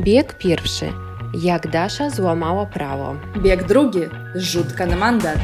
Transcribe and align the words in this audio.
Bieg 0.00 0.38
pierwszy. 0.38 0.92
Jak 1.34 1.70
Dasza 1.70 2.10
złamała 2.10 2.66
prawo. 2.66 3.16
Bieg 3.42 3.66
drugi. 3.66 4.00
Rzutka 4.34 4.86
na 4.86 4.96
mandat. 4.96 5.38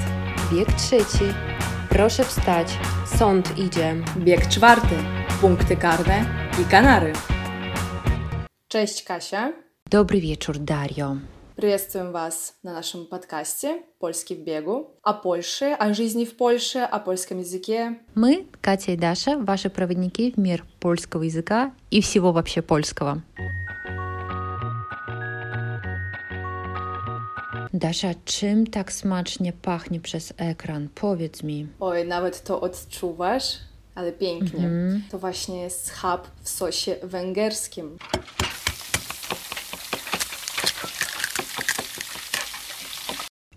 Bieg 0.52 0.72
trzeci. 0.72 1.24
Proszę 1.88 2.24
wstać. 2.24 2.78
Sąd 3.18 3.58
idzie. 3.58 3.94
Bieg 4.16 4.48
czwarty. 4.48 4.94
Punkty 5.40 5.76
karne 5.76 6.24
i 6.62 6.64
kanary. 6.64 7.12
Cześć 8.68 9.04
Kasia. 9.04 9.52
Dobry 9.90 10.20
wieczór, 10.20 10.58
Dario. 10.58 11.16
Приветствуем 11.56 12.12
вас 12.12 12.54
на 12.64 12.72
нашем 12.72 13.06
подкасте 13.06 13.82
«Польский 14.00 14.36
в 14.36 14.44
бегу» 14.44 14.98
о 15.02 15.12
Польше, 15.12 15.76
о 15.78 15.94
жизни 15.94 16.24
в 16.24 16.36
Польше, 16.36 16.78
о 16.78 16.98
польском 16.98 17.38
языке. 17.38 17.98
Мы, 18.14 18.46
Катя 18.60 18.92
и 18.92 18.96
Даша, 18.96 19.38
ваши 19.38 19.70
проводники 19.70 20.32
в 20.32 20.36
мир 20.36 20.64
польского 20.80 21.22
языка 21.22 21.72
и 21.90 22.00
всего 22.00 22.32
вообще 22.32 22.60
польского. 22.60 23.22
Dasza, 27.74 28.08
czym 28.24 28.66
tak 28.66 28.92
smacznie 28.92 29.52
pachnie 29.52 30.00
przez 30.00 30.32
ekran? 30.36 30.88
Powiedz 30.94 31.42
mi. 31.42 31.66
Oj, 31.80 32.06
nawet 32.08 32.42
to 32.44 32.60
odczuwasz, 32.60 33.44
ale 33.94 34.12
pięknie. 34.12 34.70
To 35.10 35.18
właśnie 35.18 35.60
jest 35.60 35.86
schab 35.86 36.26
w 36.42 36.48
sosie 36.48 36.96
węgierskim. 37.02 37.98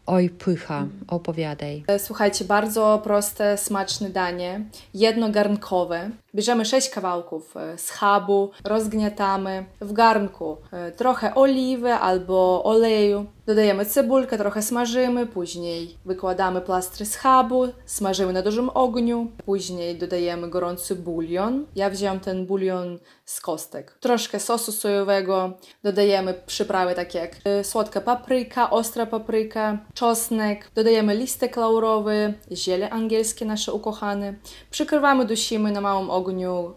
Oj, 0.05 0.29
pycha, 0.29 0.87
opowiadaj. 1.07 1.83
E, 1.87 1.99
Słuchajcie, 1.99 2.45
bardzo 2.45 3.01
proste, 3.03 3.57
smaczne 3.57 4.09
danie, 4.09 4.61
jednogarnkowe. 4.93 6.09
Bierzemy 6.37 6.65
6 6.65 6.89
kawałków 6.89 7.57
e, 7.57 7.77
schabu, 7.77 8.51
rozgniatamy 8.63 9.65
w 9.81 9.93
garnku 9.93 10.57
e, 10.71 10.91
trochę 10.91 11.35
oliwy 11.35 11.93
albo 11.93 12.63
oleju. 12.63 13.25
Dodajemy 13.45 13.85
cebulkę, 13.85 14.37
trochę 14.37 14.61
smażymy, 14.61 15.25
później 15.25 15.97
wykładamy 16.05 16.61
plastry 16.61 17.05
schabu, 17.05 17.67
smażymy 17.85 18.33
na 18.33 18.41
dużym 18.41 18.69
ogniu, 18.69 19.31
później 19.45 19.97
dodajemy 19.97 20.49
gorący 20.49 20.95
bulion. 20.95 21.65
Ja 21.75 21.89
wziąłem 21.89 22.19
ten 22.19 22.45
bulion 22.45 22.99
z 23.25 23.41
kostek. 23.41 23.97
Troszkę 23.99 24.39
sosu 24.39 24.71
sojowego, 24.71 25.51
dodajemy 25.83 26.33
przyprawy 26.45 26.95
takie 26.95 27.19
jak 27.19 27.35
e, 27.43 27.63
słodka 27.63 28.01
papryka, 28.01 28.69
ostra 28.69 29.05
papryka, 29.05 29.77
czosnek, 29.93 30.71
dodajemy 30.75 31.15
listek 31.15 31.57
laurowy, 31.57 32.33
ziele 32.51 32.89
angielskie 32.89 33.45
nasze 33.45 33.73
ukochane. 33.73 34.33
Przykrywamy, 34.71 35.25
dusimy 35.25 35.71
na 35.71 35.81
małym 35.81 36.09
ogniu 36.09 36.26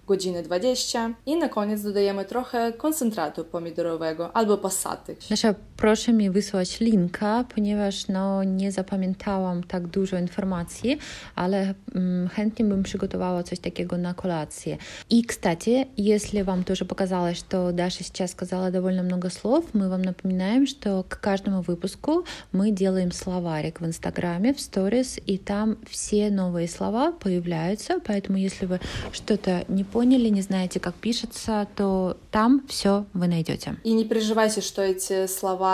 godzinę 0.07 0.43
20 0.43 1.11
i 1.27 1.37
na 1.37 1.49
koniec 1.49 1.83
dodajemy 1.83 2.25
trochę 2.25 2.73
koncentratu 2.73 3.45
pomidorowego 3.45 4.37
albo 4.37 4.59
passaty. 4.59 5.17
Dasza, 5.31 5.55
proszę 5.81 6.13
mi 6.13 6.31
wysłać 6.31 6.81
linka, 6.81 7.45
ponieważ 7.55 8.09
no, 8.09 8.45
nie 8.45 8.73
zapamiętałam 8.73 9.63
tak 9.63 9.87
dużo 9.87 10.19
informacji, 10.19 10.99
ale 11.35 11.75
mm, 11.95 12.29
chętnie 12.29 12.65
bym 12.65 12.83
przygotowała 12.83 13.43
coś 13.43 13.59
takiego 13.59 13.99
на 13.99 14.15
коллации. 14.15 14.79
И, 15.11 15.23
кстати, 15.23 15.87
если 15.97 16.43
вам 16.43 16.65
тоже 16.65 16.85
показалось, 16.85 17.39
что 17.39 17.73
Даша 17.73 18.05
сейчас 18.05 18.31
сказала 18.31 18.71
довольно 18.71 19.03
много 19.03 19.31
слов, 19.31 19.65
мы 19.73 19.89
вам 19.89 20.03
напоминаем, 20.03 20.67
что 20.67 21.03
к 21.09 21.21
каждому 21.21 21.63
выпуску 21.63 22.25
мы 22.53 22.71
делаем 22.71 23.13
словарик 23.13 23.81
в 23.81 23.87
Инстаграме, 23.87 24.53
в 24.53 24.61
сторис, 24.61 25.19
и 25.27 25.39
там 25.39 25.77
все 25.89 26.31
новые 26.31 26.69
слова 26.69 27.13
появляются, 27.13 28.01
поэтому 28.07 28.39
если 28.39 28.67
вы 28.67 28.81
что-то 29.13 29.65
не 29.69 29.85
поняли, 29.85 30.29
не 30.29 30.43
знаете, 30.43 30.79
как 30.81 30.95
пишется, 30.95 31.67
то 31.77 32.17
там 32.31 32.63
все 32.69 33.05
вы 33.15 33.29
найдете. 33.29 33.77
И 33.85 33.95
не 33.95 34.05
переживайте, 34.05 34.61
что 34.61 34.83
эти 34.83 35.27
слова, 35.27 35.70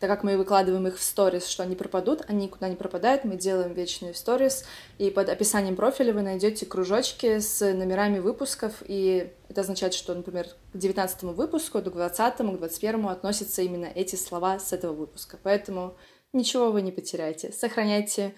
так 0.00 0.08
как 0.08 0.24
мы 0.24 0.38
выкладываем 0.38 0.86
их 0.86 0.98
в 0.98 1.02
сторис, 1.02 1.46
что 1.46 1.62
они 1.62 1.76
пропадут, 1.76 2.22
они 2.26 2.46
никуда 2.46 2.68
не 2.70 2.74
пропадают, 2.74 3.24
мы 3.24 3.36
делаем 3.36 3.74
вечные 3.74 4.14
сторис, 4.14 4.64
и 4.96 5.10
под 5.10 5.28
описанием 5.28 5.76
профиля 5.76 6.14
вы 6.14 6.22
найдете 6.22 6.64
кружочки 6.64 7.38
с 7.38 7.60
номерами 7.60 8.18
выпусков, 8.18 8.82
и 8.86 9.30
это 9.50 9.60
означает, 9.60 9.92
что, 9.92 10.14
например, 10.14 10.46
к 10.72 10.78
19 10.78 11.22
выпуску, 11.24 11.80
к 11.80 11.84
20, 11.84 12.34
к 12.34 12.58
21 12.58 13.06
относятся 13.08 13.60
именно 13.60 13.90
эти 13.94 14.16
слова 14.16 14.58
с 14.58 14.72
этого 14.72 14.94
выпуска. 14.94 15.38
Поэтому 15.42 15.94
ничего 16.32 16.70
вы 16.70 16.80
не 16.80 16.92
потеряете. 16.92 17.52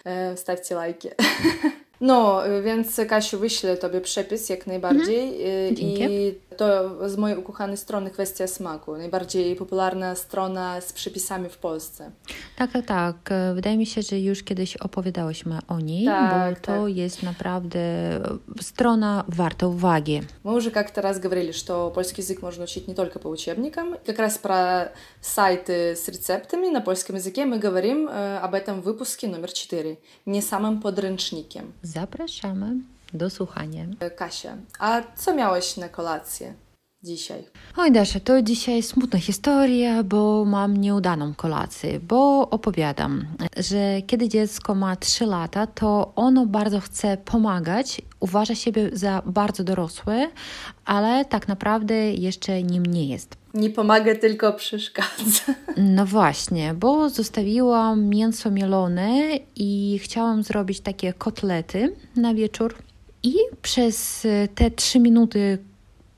E, 0.04 0.36
stawcie 0.36 0.75
lajki. 0.75 1.10
No, 2.02 2.47
y, 2.47 2.62
więc 2.62 3.00
Kasiu, 3.08 3.38
wyślę 3.38 3.76
Tobie 3.76 4.00
przepis 4.00 4.48
jak 4.48 4.66
najbardziej. 4.66 5.38
Dzięki. 5.75 6.02
I 6.02 6.51
to 6.57 7.09
z 7.09 7.18
mojej 7.18 7.38
ukochanej 7.38 7.78
strony 7.78 8.09
kwestia 8.12 8.47
smaku. 8.47 8.97
Najbardziej 8.97 9.56
popularna 9.56 10.16
strona 10.16 10.81
z 10.81 10.94
przepisami 10.94 11.50
w 11.50 11.57
Polsce. 11.57 12.12
Tak, 12.57 12.72
tak, 12.72 12.85
tak. 12.85 13.16
E, 13.31 13.53
Wydaje 13.53 13.78
mi 13.78 13.85
się, 13.85 14.01
że 14.01 14.19
już 14.19 14.44
kiedyś 14.44 14.78
opowiadałyśmy 14.78 15.59
o 15.68 15.79
niej, 15.79 16.06
Tak, 16.06 16.53
bo 16.53 16.62
to 16.62 16.84
tak. 16.85 16.95
jest 16.95 17.23
naprawdę 17.23 17.79
strona 18.62 19.23
warta 19.28 19.68
uwagi. 19.68 20.22
Мы 20.44 20.53
уже 20.53 20.72
как-то 20.72 21.01
раз 21.01 21.19
говорили, 21.19 21.51
что 21.51 21.91
польский 21.95 22.23
язык 22.23 22.41
можно 22.41 22.63
учить 22.63 22.88
не 22.88 22.94
только 22.95 23.19
по 23.19 23.28
учебникам. 23.29 23.95
Как 24.06 24.19
раз 24.19 24.38
про 24.38 24.91
сайты 25.22 25.95
с 25.95 26.07
рецептами 26.07 26.69
на 26.69 26.81
польском 26.81 27.16
языке 27.16 27.45
мы 27.45 27.59
говорим 27.59 28.07
э, 28.07 28.38
об 28.38 28.53
этом 28.53 28.81
в 28.81 28.85
выпуске 28.85 29.28
номер 29.28 29.51
4, 29.51 29.97
не 30.25 30.41
самым 30.41 30.81
подрęcznikiem. 30.81 31.73
Zapraszamy 31.84 32.75
do 33.15 33.31
słuchania. 33.31 33.84
E, 34.00 34.11
Kasia, 34.11 34.56
a 34.78 35.03
co 35.17 35.34
miałeś 35.34 35.77
na 35.77 35.89
kolację 35.89 36.55
dzisiaj? 37.03 37.45
Oj, 37.77 37.93
Dasza, 37.93 38.21
to 38.21 38.43
dzisiaj 38.43 38.83
smutna 38.83 39.19
historia, 39.19 40.03
bo 40.03 40.45
mam 40.45 40.77
nieudaną 40.77 41.34
kolację, 41.34 42.00
bo 42.00 42.50
opowiadam, 42.50 43.27
że 43.56 44.03
kiedy 44.06 44.28
dziecko 44.28 44.75
ma 44.75 44.97
3 44.97 45.27
lata, 45.27 45.67
to 45.67 46.12
ono 46.17 46.47
bardzo 46.47 46.81
chce 46.81 47.17
pomagać, 47.17 48.03
uważa 48.21 48.55
siebie 48.55 48.91
za 48.93 49.23
bardzo 49.27 49.65
dorosłe, 49.65 50.31
ale 50.84 51.25
tak 51.25 51.49
naprawdę 51.49 52.12
jeszcze 52.12 52.62
nim 52.62 52.87
nie 52.87 53.06
jest. 53.06 53.37
Nie 53.55 53.71
pomaga, 53.71 54.15
tylko 54.15 54.53
przeszkadza. 54.53 55.55
No 55.77 56.06
właśnie, 56.06 56.75
bo 56.75 57.09
zostawiłam 57.11 58.05
mięso 58.05 58.50
mielone 58.50 59.39
i 59.56 59.99
chciałam 60.03 60.43
zrobić 60.43 60.81
takie 60.81 61.12
kotlety 61.12 61.97
na 62.17 62.34
wieczór. 62.34 62.75
I 63.22 63.34
przez 63.62 64.25
e, 64.25 64.49
te 64.49 64.71
trzy 64.71 65.00
minuty, 65.00 65.59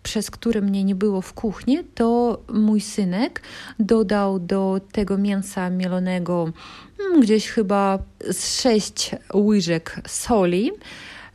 przez 0.03 0.31
które 0.31 0.61
mnie 0.61 0.85
nie 0.85 0.95
było 0.95 1.21
w 1.21 1.33
kuchni, 1.33 1.79
to 1.95 2.39
mój 2.53 2.81
synek 2.81 3.43
dodał 3.79 4.39
do 4.39 4.81
tego 4.93 5.19
mięsa 5.19 5.71
mielonego 5.71 6.53
mm, 7.01 7.21
gdzieś 7.21 7.49
chyba 7.49 7.99
z 8.31 8.61
sześć 8.61 9.11
łyżek 9.35 10.01
soli, 10.07 10.71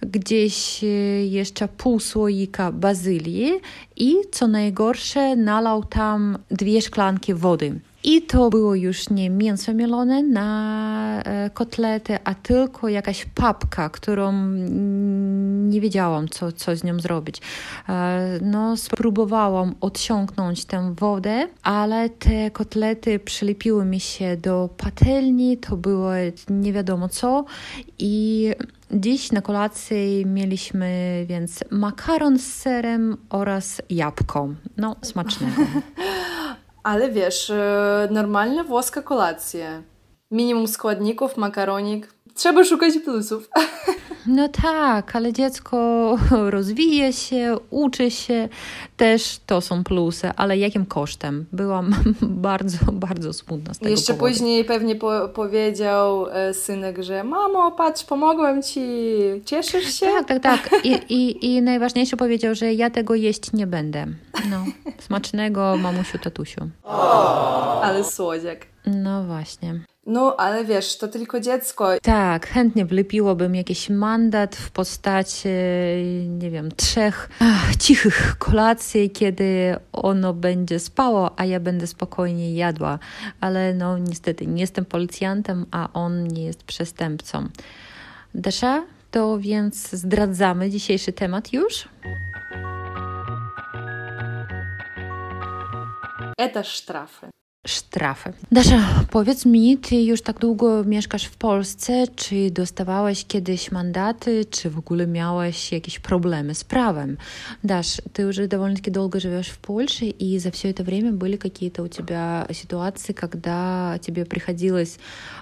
gdzieś 0.02 0.84
e, 0.84 0.88
jeszcze 1.26 1.68
pół 1.68 2.00
słoika 2.00 2.72
bazylii 2.72 3.52
i 3.96 4.16
co 4.32 4.48
najgorsze 4.48 5.36
nalał 5.36 5.84
tam 5.84 6.38
dwie 6.52 6.82
szklanki 6.82 7.34
wody. 7.34 7.80
I 8.04 8.22
to 8.22 8.50
było 8.50 8.76
już 8.76 9.10
nie 9.10 9.30
mięso 9.30 9.74
mielone 9.74 10.24
na 10.24 11.22
e, 11.26 11.50
kotlety, 11.50 12.18
a 12.24 12.36
tylko 12.36 12.90
jakaś 12.90 13.26
papka, 13.26 13.90
którą 13.90 14.34
nie 15.70 15.82
wiedziałam, 15.82 16.30
co, 16.30 16.52
co 16.52 16.76
z 16.76 16.84
nią 16.84 17.00
zrobić. 17.00 17.42
E, 17.90 18.40
No, 18.42 18.78
spróbowałam 18.78 19.76
odsiąknąć 19.82 20.66
tę 20.66 20.94
wodę, 21.00 21.48
ale 21.64 22.10
te 22.10 22.52
kotlety 22.52 23.20
przylepiły 23.20 23.86
mi 23.86 24.00
się 24.00 24.38
do 24.38 24.70
patelni, 24.78 25.58
to 25.58 25.78
było 25.78 26.12
nie 26.50 26.74
wiadomo 26.74 27.10
co 27.10 27.46
i 28.00 28.50
Dziś 28.92 29.32
na 29.32 29.42
kolacji 29.42 30.26
mieliśmy 30.26 31.26
więc 31.28 31.64
makaron 31.72 32.40
z 32.40 32.54
serem 32.54 33.18
oraz 33.30 33.82
jabłko. 33.90 34.50
No, 34.78 34.96
smacznego. 35.02 35.62
Ale 36.84 37.12
wiesz, 37.12 37.50
e, 37.50 38.08
normalna 38.12 38.64
włoska 38.64 39.02
kolacja. 39.02 39.84
Minimum 40.32 40.68
składników, 40.68 41.38
makaronik. 41.38 42.14
Trzeba 42.36 42.64
szukać 42.64 42.94
plusów. 43.06 43.50
No 44.30 44.48
tak, 44.48 45.16
ale 45.16 45.34
dziecko 45.34 45.78
rozwija 46.56 47.12
się, 47.12 47.58
uczy 47.70 48.12
się, 48.12 48.50
też 48.98 49.40
to 49.46 49.62
są 49.62 49.84
plusy, 49.84 50.32
ale 50.36 50.58
jakim 50.58 50.86
kosztem? 50.86 51.46
Byłam 51.52 51.96
bardzo, 52.22 52.78
bardzo 52.92 53.34
smutna 53.34 53.74
z 53.74 53.80
tego 53.80 53.92
Jeszcze 53.92 54.14
powodu. 54.14 54.34
później 54.34 54.66
pewnie 54.66 54.96
po 54.96 55.30
powiedział 55.30 56.28
e, 56.32 56.54
synek, 56.54 57.04
że 57.04 57.24
mamo, 57.24 57.72
patrz, 57.72 58.04
pomogłem 58.04 58.64
ci, 58.64 58.82
cieszysz 59.46 59.94
się? 59.94 60.06
Tak, 60.06 60.28
tak, 60.28 60.44
tak. 60.44 60.70
I, 60.86 60.92
i, 61.10 61.46
I 61.56 61.62
najważniejsze 61.62 62.18
powiedział, 62.18 62.56
że 62.56 62.74
ja 62.74 62.90
tego 62.90 63.16
jeść 63.16 63.54
nie 63.54 63.68
będę. 63.68 64.06
No, 64.50 64.66
smacznego 65.00 65.78
mamusiu, 65.78 66.18
tatusiu. 66.18 66.70
Ale 67.84 68.04
słodziak. 68.04 68.66
No 68.86 69.24
właśnie. 69.24 69.80
No, 70.09 70.37
ale 70.37 70.65
wiesz, 70.65 70.99
to 70.99 71.09
tylko 71.09 71.41
dziecko. 71.41 71.89
Tak, 72.03 72.47
chętnie 72.47 72.85
wlepiłabym 72.85 73.55
jakiś 73.55 73.91
mandat 73.91 74.57
w 74.57 74.71
postaci, 74.71 75.49
nie 76.29 76.51
wiem, 76.51 76.73
trzech 76.73 77.29
ach, 77.41 77.77
cichych 77.77 78.37
kolacji, 78.39 79.11
kiedy 79.11 79.77
ono 79.93 80.35
będzie 80.35 80.79
spało, 80.79 81.39
a 81.41 81.45
ja 81.45 81.61
będę 81.61 81.87
spokojnie 81.87 82.55
jadła. 82.55 82.99
Ale 83.41 83.75
no 83.75 83.99
niestety 83.99 84.47
nie 84.47 84.61
jestem 84.61 84.85
policjantem, 84.85 85.67
a 85.71 85.89
on 85.93 86.29
nie 86.29 86.45
jest 86.45 86.65
przestępcą. 86.65 87.49
Dasza, 88.35 88.85
to 89.11 89.39
więc 89.39 89.91
zdradzamy 89.91 90.71
dzisiejszy 90.71 91.13
temat 91.13 91.53
już? 91.53 91.89
Это 96.39 96.65
штрафы. 96.65 97.31
Sztrafy. 97.68 98.34
Dasza, 98.52 98.80
powiedz 99.12 99.46
mi, 99.46 99.78
ty 99.78 99.96
już 99.96 100.22
tak 100.22 100.40
długo 100.40 100.84
mieszkasz 100.84 101.26
w 101.26 101.36
Polsce, 101.36 102.06
czy 102.16 102.52
dostawałaś 102.52 103.26
kiedyś 103.26 103.72
mandaty, 103.72 104.46
czy 104.46 104.70
w 104.70 104.78
ogóle 104.78 105.08
miałaś 105.08 105.72
jakieś 105.72 106.00
problemy 106.00 106.56
z 106.56 106.64
prawem? 106.64 107.18
Dasz, 107.64 108.02
ты 108.14 108.28
уже 108.28 108.48
довольно-таки 108.48 108.92
долго 108.92 109.20
живешь 109.20 109.50
в 109.50 109.58
Польше, 109.58 110.06
и 110.06 110.40
за 110.40 110.52
все 110.52 110.72
это 110.72 110.84
время 110.84 111.12
были 111.12 111.36
какие-то 111.36 111.84
у 111.84 111.88
тебя 111.88 112.48
ситуации, 112.52 113.14
когда 113.14 113.98
тебе 114.02 114.26
приходилось 114.26 114.98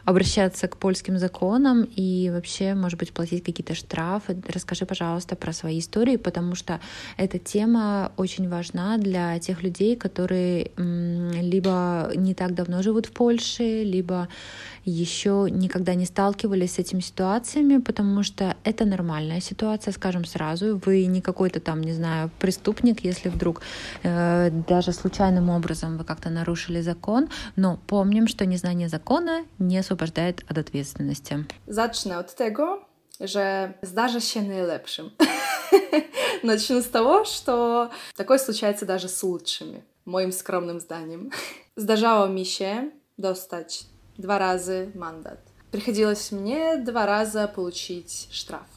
обращаться 0.05 0.67
к 0.67 0.77
польским 0.77 1.19
законам 1.19 1.87
и 1.97 2.31
вообще, 2.31 2.73
может 2.73 2.99
быть, 2.99 3.13
платить 3.13 3.43
какие-то 3.43 3.75
штрафы? 3.75 4.37
Расскажи, 4.53 4.85
пожалуйста, 4.85 5.35
про 5.35 5.53
свои 5.53 5.77
истории, 5.79 6.17
потому 6.17 6.55
что 6.55 6.79
эта 7.17 7.37
тема 7.37 8.11
очень 8.17 8.49
важна 8.49 8.97
для 8.97 9.37
тех 9.39 9.61
людей, 9.61 9.95
которые 9.95 10.71
либо 10.77 12.06
не 12.15 12.33
так 12.33 12.53
давно 12.53 12.81
живут 12.81 13.07
в 13.07 13.11
Польше, 13.11 13.83
либо 13.83 14.27
еще 14.85 15.47
никогда 15.49 15.95
не 15.95 16.05
сталкивались 16.05 16.75
с 16.75 16.79
этими 16.79 17.01
ситуациями, 17.01 17.77
потому 17.77 18.23
что 18.23 18.55
это 18.63 18.85
нормальная 18.85 19.41
ситуация, 19.41 19.91
скажем 19.91 20.25
сразу. 20.25 20.81
Вы 20.85 21.05
не 21.05 21.21
какой-то 21.21 21.59
там, 21.59 21.81
не 21.81 21.93
знаю, 21.93 22.29
преступник, 22.39 23.03
если 23.03 23.29
вдруг 23.29 23.61
э, 24.03 24.49
даже 24.67 24.93
случайным 24.93 25.49
образом 25.49 25.97
вы 25.97 26.03
как-то 26.03 26.29
нарушили 26.29 26.81
закон, 26.81 27.29
но 27.55 27.79
помним, 27.87 28.27
что 28.27 28.45
незнание 28.45 28.87
закона 28.87 29.45
не 29.59 29.77
освобождает 29.77 30.43
от 30.49 30.57
ответственности. 30.57 31.45
Zacznę 31.67 32.17
od 32.17 32.35
tego, 32.35 32.87
że 33.19 33.73
zdarza 33.81 34.19
się 34.19 34.41
najlepszym. 34.41 35.11
Начну 36.43 36.81
с 36.81 36.85
того, 36.85 37.25
что 37.25 37.91
такое 38.15 38.37
случается 38.37 38.85
даже 38.85 39.09
с 39.09 39.23
лучшими, 39.23 39.83
моим 40.05 40.31
скромным 40.31 40.79
зданием. 40.79 41.31
Zdarzało 41.77 42.27
mi 42.27 42.45
się 42.45 42.91
dostać 43.17 43.85
dwa 44.19 44.37
razy 44.37 44.91
mandat. 44.95 45.37
Приходилось 45.71 46.31
мне 46.31 46.77
два 46.77 47.05
раза 47.05 47.47
получить 47.47 48.27
штраф. 48.31 48.67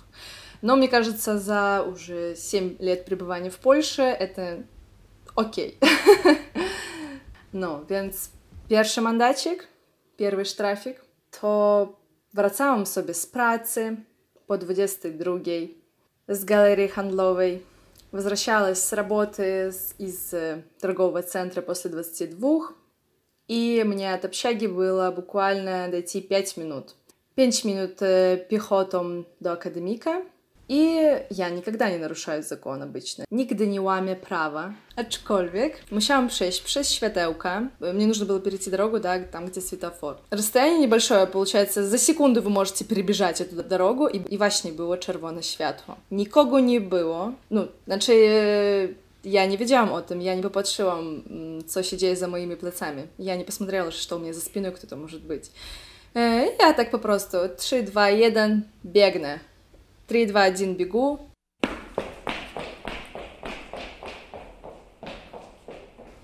Но 0.62 0.76
мне 0.76 0.88
кажется, 0.88 1.38
за 1.38 1.82
уже 1.82 2.36
7 2.36 2.76
лет 2.78 3.04
пребывания 3.04 3.50
в 3.50 3.58
Польше 3.58 4.02
это 4.02 4.62
окей. 5.34 5.78
No, 7.52 7.84
więc 7.90 8.30
pierwszy 8.68 9.00
mandacik, 9.00 9.68
pierwszy 10.16 10.44
sztrafik, 10.44 11.00
to 11.40 11.88
wracałam 12.34 12.86
sobie 12.86 13.14
z 13.14 13.26
pracy 13.26 13.96
po 14.46 14.58
22 14.58 15.32
z 16.28 16.44
galerii 16.44 16.88
handlowej. 16.88 17.62
Возвращалась 18.12 18.84
с 18.84 18.92
работы 18.92 19.72
из 19.98 20.34
торгового 20.80 21.22
центра 21.22 21.62
после 21.62 21.90
22 21.90 22.79
и 23.50 23.82
мне 23.84 24.14
от 24.14 24.24
общаги 24.24 24.66
было 24.66 25.10
буквально 25.10 25.88
дойти 25.88 26.20
5 26.20 26.56
минут. 26.56 26.94
5 27.34 27.64
минут 27.64 27.96
пехотом 28.48 29.26
до 29.40 29.52
академика, 29.52 30.22
I 30.70 31.00
ja 31.30 31.48
nigdy 31.48 31.90
nie 31.90 31.98
naruszаю 31.98 32.42
zakon 32.42 32.82
обычно. 32.82 33.24
Nigdy 33.30 33.66
nie 33.66 33.82
łamię 33.82 34.16
prawa. 34.16 34.72
Aczkolwiek 34.96 35.82
musiałam 35.90 36.28
przejść 36.28 36.60
przez 36.60 36.90
światełka. 36.90 37.68
Мне 37.80 38.06
нужно 38.06 38.26
было 38.26 38.40
перейти 38.40 38.70
дорогу, 38.70 39.00
да, 39.00 39.18
там, 39.18 39.46
где 39.46 39.60
светофор. 39.60 40.16
Расстояние 40.30 40.78
небольшое, 40.78 41.26
получается, 41.26 41.88
за 41.88 41.98
секунду 41.98 42.42
вы 42.42 42.50
можете 42.50 42.84
перебежать 42.84 43.40
эту 43.40 43.68
дорогу, 43.68 44.06
и, 44.06 44.18
и 44.34 44.38
właśnie 44.38 44.72
było 44.72 44.96
czerwone 44.96 45.42
światło. 45.42 45.96
Nikogo 46.10 46.60
nie 46.60 46.80
było. 46.80 47.32
No, 47.50 47.64
znaczy... 47.86 48.94
Я 49.24 49.46
не 49.46 49.56
wiedziałam 49.56 49.92
o 49.92 50.02
tym, 50.02 50.22
ja 50.22 50.34
nie 50.34 50.42
popatrzyłam, 50.42 51.22
co 51.66 51.82
się 51.82 51.96
dzieje 51.96 52.16
za 52.16 52.28
moimi 52.28 52.56
plecami. 52.56 53.06
Ja 53.18 53.36
nie 53.36 53.44
что 53.90 54.16
у 54.16 54.18
меня 54.18 54.32
за 54.32 54.40
спиной 54.40 54.72
кто-то 54.72 54.96
может 54.96 55.22
быть. 55.22 55.50
Я 56.14 56.72
так 56.72 56.90
по 56.90 56.98
prostu 56.98 57.48
3, 57.48 57.82
2, 57.82 58.08
1, 58.08 58.62
бегнę. 58.84 59.40
3, 60.06 60.26
2, 60.26 60.44
1, 60.44 60.76
бегу. 60.76 61.18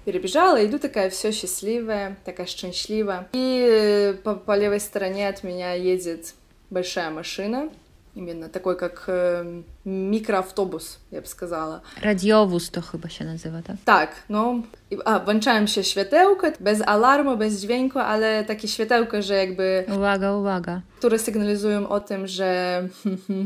Перебежала, 0.05 0.65
иду 0.65 0.79
такая 0.79 1.11
все 1.11 1.33
счастливая, 1.33 2.17
такая 2.25 2.47
счастливая. 2.47 3.29
И 3.33 4.17
по, 4.25 4.37
по 4.37 4.57
левой 4.57 4.81
стороне 4.81 5.29
от 5.29 5.43
меня 5.45 5.75
едет 5.75 6.35
большая 6.71 7.11
машина. 7.11 7.71
Именно 8.16 8.50
такой, 8.50 8.76
как 8.76 9.06
э, 9.08 9.64
mikroawtobus, 9.86 11.00
ja 11.12 11.22
bym 11.22 11.28
сказала. 11.28 11.82
Radiowóz 12.02 12.70
to 12.70 12.82
chyba 12.82 13.10
się 13.10 13.26
nazywa, 13.26 13.62
tak? 13.62 13.78
Tak, 13.86 14.10
no. 14.30 14.62
A, 15.06 15.20
włączałem 15.20 15.68
się 15.68 15.84
światełko, 15.84 16.48
bez 16.60 16.82
alarmu, 16.82 17.38
bez 17.38 17.62
dźwięku, 17.62 18.00
ale 18.00 18.44
takie 18.44 18.68
światełko, 18.68 19.22
że 19.22 19.36
jakby... 19.36 19.86
Uwaga, 19.96 20.34
uwaga. 20.34 20.82
Które 21.00 21.20
sygnalizują 21.20 21.90
o 21.90 22.00
tym, 22.00 22.28
że 22.28 22.84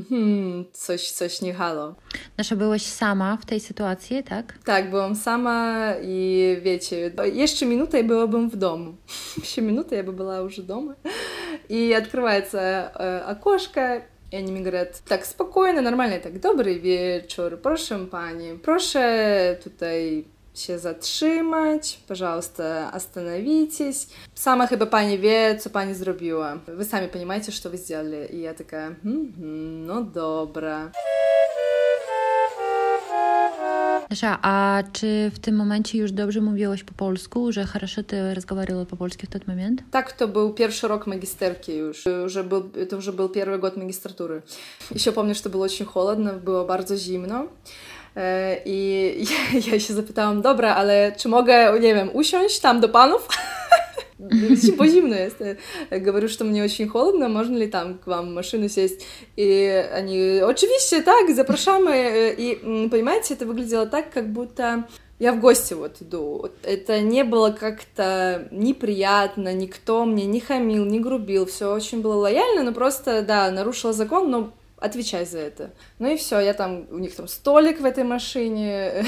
coś, 0.72 1.12
coś 1.12 1.42
nie 1.42 1.54
halo. 1.54 1.96
Nasza 2.38 2.56
byłaś 2.56 2.82
sama 2.86 3.38
w 3.38 3.46
tej 3.46 3.60
sytuacji, 3.60 4.24
tak? 4.24 4.58
Tak, 4.66 4.90
byłam 4.90 5.16
sama 5.16 5.88
i 6.02 6.58
wiecie, 6.62 7.12
jeszcze 7.34 7.66
minutę 7.66 8.00
i 8.00 8.04
byłabym 8.04 8.50
w 8.50 8.56
domu. 8.56 8.96
Еще 9.38 9.62
минута, 9.62 9.96
я 9.96 10.04
бы 10.04 10.12
была 10.12 10.42
уже 10.42 10.62
дома. 10.62 10.96
И 11.70 11.94
открывается 11.94 12.92
э, 12.96 13.20
окошко, 13.20 14.02
I 14.33 14.37
oni 14.37 14.53
mi 14.53 14.61
говорят, 14.61 15.03
tak 15.09 15.27
spokojnie, 15.27 15.83
normalnie, 15.83 16.21
tak, 16.21 16.39
dobry 16.39 16.81
wieczór, 16.81 17.59
proszę 17.63 18.07
pani, 18.11 18.59
proszę 18.59 19.57
tutaj 19.65 20.25
się 20.55 20.79
zatrzymać, 20.79 22.01
пожалуйста, 22.09 22.91
остановитесь. 22.93 24.09
Сама 24.35 24.67
chyba 24.67 24.87
pani 24.87 25.19
wie, 25.19 25.57
co 25.61 25.71
pani 25.71 25.95
zrobiła. 25.95 26.59
Wy 26.67 26.85
sami 26.85 27.09
понимаете, 27.09 27.53
что 27.53 27.71
вы 27.71 27.77
сделали. 27.77 28.27
И 28.33 28.41
я 28.41 28.55
такая, 28.55 28.97
м-м, 29.05 29.87
ну 29.87 30.05
добра. 30.05 30.93
Dasza, 34.10 34.40
a 34.42 34.84
czy 34.94 35.32
w 35.34 35.40
tym 35.40 35.56
momencie 35.56 35.98
już 35.98 36.12
dobrze 36.12 36.42
mówiłaś 36.42 36.84
po 36.84 36.94
polsku, 36.94 37.52
że 37.52 37.66
хорошо 37.66 38.04
ty 38.04 38.34
rozmawiała 38.34 38.86
po 38.86 38.98
polsku 38.98 39.26
w 39.26 39.30
ten 39.30 39.42
moment? 39.48 39.84
Tak, 39.92 40.14
to 40.14 40.28
był 40.28 40.54
pierwszy 40.54 40.88
rok 40.88 41.08
magisterki 41.08 41.76
już, 41.76 42.04
że 42.26 42.44
był, 42.44 42.70
to 42.90 42.96
już 42.96 43.12
był 43.12 43.30
pierwszy 43.30 43.58
rok 43.58 43.78
magistratury. 43.78 44.42
Еще 44.96 45.12
помню, 45.12 45.36
что 45.36 45.50
было 45.50 45.66
очень 45.66 45.86
холодно, 45.86 46.34
było 46.34 46.66
bardzo 46.66 46.98
zimno. 46.98 47.46
I 48.66 49.26
ja, 49.30 49.72
ja 49.72 49.80
się 49.80 49.94
zapytałam, 49.94 50.42
dobra, 50.42 50.76
ale 50.76 51.12
czy 51.18 51.30
mogę, 51.30 51.80
nie 51.80 51.96
wiem, 51.96 52.10
usiąść 52.14 52.60
tam 52.60 52.80
do 52.80 52.90
panów? 52.90 53.28
Зимно 54.29 55.15
есть. 55.15 55.37
Говорю, 55.91 56.29
что 56.29 56.45
мне 56.45 56.63
очень 56.63 56.89
холодно, 56.89 57.29
можно 57.29 57.57
ли 57.57 57.67
там 57.67 57.99
к 57.99 58.07
вам 58.07 58.35
машину 58.35 58.69
сесть? 58.69 59.07
И 59.37 59.87
они, 59.93 60.41
очевидно, 60.41 61.03
так, 61.05 61.31
запрошаем. 61.35 61.89
И, 61.91 62.89
понимаете, 62.89 63.35
это 63.35 63.47
выглядело 63.47 63.87
так, 63.87 64.11
как 64.13 64.33
будто 64.33 64.87
я 65.19 65.33
в 65.35 65.41
гости 65.41 65.75
вот 65.75 65.97
иду. 66.01 66.51
Это 66.63 67.01
не 67.01 67.25
было 67.25 67.51
как-то 67.51 68.49
неприятно, 68.51 69.53
никто 69.53 70.05
мне 70.05 70.25
не 70.25 70.41
хамил, 70.41 70.85
не 70.87 70.99
грубил, 70.99 71.45
все 71.47 71.75
очень 71.75 72.01
было 72.01 72.15
лояльно, 72.15 72.63
но 72.63 72.73
просто, 72.73 73.23
да, 73.23 73.51
нарушила 73.51 73.93
закон, 73.93 74.31
но 74.31 74.53
отвечай 74.81 75.27
за 75.27 75.39
это. 75.39 75.71
Ну 75.99 76.13
и 76.13 76.17
все, 76.17 76.41
я 76.41 76.55
там, 76.55 76.87
у 76.91 76.99
них 76.99 77.15
там 77.15 77.29
столик 77.29 77.81
в 77.81 77.85
этой 77.85 78.05
машине. 78.05 79.05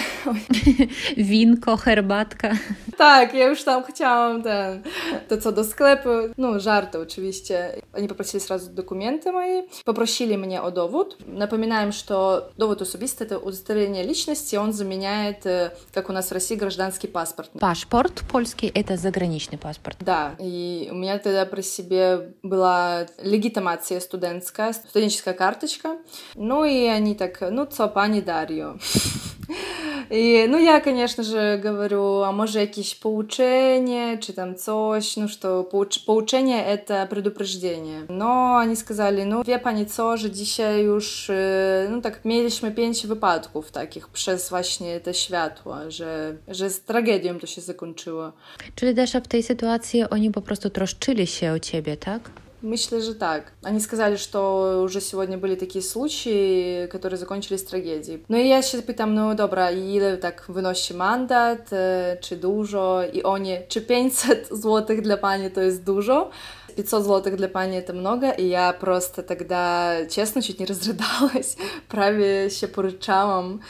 Herbatka. 1.84 2.56
Tak, 2.96 3.34
ja 3.34 3.46
już 3.46 3.64
tam 3.64 3.84
chciałam 3.84 4.42
ten, 4.42 4.82
to 5.28 5.36
co 5.38 5.52
do 5.52 5.64
sklepu, 5.64 6.08
no 6.38 6.60
żarty 6.60 6.98
oczywiście. 6.98 7.82
Они 7.92 8.08
попросили 8.08 8.40
сразу 8.40 8.70
документы 8.70 9.32
мои, 9.32 9.62
попросили 9.84 10.36
меня 10.36 10.62
о 10.62 10.70
довод. 10.70 11.16
Напоминаем, 11.26 11.92
что 11.92 12.50
довод 12.56 12.82
особистый— 12.82 13.26
это 13.26 13.38
удостоверение 13.38 14.04
личности, 14.04 14.56
он 14.56 14.72
заменяет, 14.72 15.46
как 15.92 16.08
у 16.08 16.12
нас 16.12 16.28
в 16.28 16.32
России, 16.32 16.56
гражданский 16.56 17.08
паспорт. 17.08 17.50
Паспорт 17.60 18.22
польский— 18.30 18.68
это 18.74 18.96
заграничный 18.96 19.58
паспорт. 19.58 19.96
Да, 20.00 20.34
и 20.38 20.88
у 20.90 20.94
меня 20.94 21.18
тогда 21.18 21.46
при 21.46 21.62
себе 21.62 22.32
была 22.42 23.06
легитимация 23.22 24.00
студентская, 24.00 24.72
студенческая 24.72 25.34
карточка. 25.61 25.97
Ну 26.35 26.65
и 26.65 26.87
они 26.87 27.15
так, 27.15 27.43
ну, 27.51 27.65
co 27.65 27.87
pani 27.87 28.21
Dario? 28.21 28.77
И, 30.09 30.45
ну, 30.49 30.57
я, 30.57 30.79
конечно 30.79 31.23
же, 31.23 31.57
говорю, 31.63 32.23
а 32.23 32.31
может, 32.31 32.55
якieś 32.55 32.95
поучение, 32.95 34.17
чи 34.17 34.33
там 34.33 34.55
coś, 34.55 35.17
ну, 35.17 35.27
что 35.27 35.63
pouch 35.63 36.05
поучение — 36.05 36.67
это 36.67 37.05
предупреждение. 37.07 38.05
Но 38.09 38.57
они 38.57 38.75
сказали, 38.75 39.23
ну, 39.23 39.43
wie 39.43 39.59
pani 39.59 39.85
co, 39.85 40.17
że 40.17 40.31
dzisiaj 40.31 40.83
już, 40.83 41.31
no 41.89 42.01
tak, 42.01 42.25
mieliśmy 42.25 42.71
pięć 42.71 43.07
wypadków 43.07 43.71
takich 43.71 44.07
przez 44.07 44.49
właśnie 44.49 44.99
te 44.99 45.13
światła, 45.13 45.89
że, 45.89 46.35
że 46.47 46.69
z 46.69 46.81
tragedią 46.81 47.39
to 47.39 47.47
się 47.47 47.61
zakończyło. 47.61 48.31
Czyli 48.75 48.93
Dasza, 48.93 49.19
w 49.19 49.27
tej 49.27 49.43
sytuacji 49.43 50.03
oni 50.09 50.31
po 50.31 50.41
prostu 50.41 50.69
troszczyli 50.69 51.27
się 51.27 51.51
o 51.51 51.59
ciebie, 51.59 51.97
tak? 51.97 52.21
Myślę, 52.62 53.02
że 53.02 53.14
так. 53.14 53.52
Они 53.62 53.80
сказали, 53.80 54.16
что 54.16 54.82
уже 54.84 55.00
сегодня 55.00 55.38
были 55.38 55.56
такие 55.56 55.82
случаи, 55.82 56.86
которые 56.86 57.18
закончились 57.18 57.64
трагедией. 57.64 58.24
No 58.28 58.38
i 58.38 58.48
ja 58.48 58.62
się 58.62 58.82
pytam, 58.82 59.14
no 59.14 59.34
dobra, 59.34 59.70
ile 59.70 60.16
tak 60.16 60.44
wynosi 60.48 60.94
mandat, 60.94 61.70
czy 62.20 62.36
dużo? 62.36 63.02
I 63.12 63.22
oni, 63.22 63.56
czy 63.68 63.80
500 63.80 64.48
złotych 64.50 65.02
dla 65.02 65.16
pani 65.16 65.50
to 65.50 65.60
jest 65.60 65.84
dużo? 65.84 66.30
500 66.74 67.02
злотых 67.04 67.36
для 67.36 67.48
пани 67.48 67.78
это 67.78 67.92
много, 67.92 68.30
и 68.30 68.46
я 68.46 68.72
просто 68.72 69.22
тогда, 69.22 70.06
честно, 70.10 70.42
чуть 70.42 70.60
не 70.60 70.66
разрыдалась, 70.66 71.56
prawie 71.88 72.50
się 72.50 72.68
poryczałam, 72.68 73.60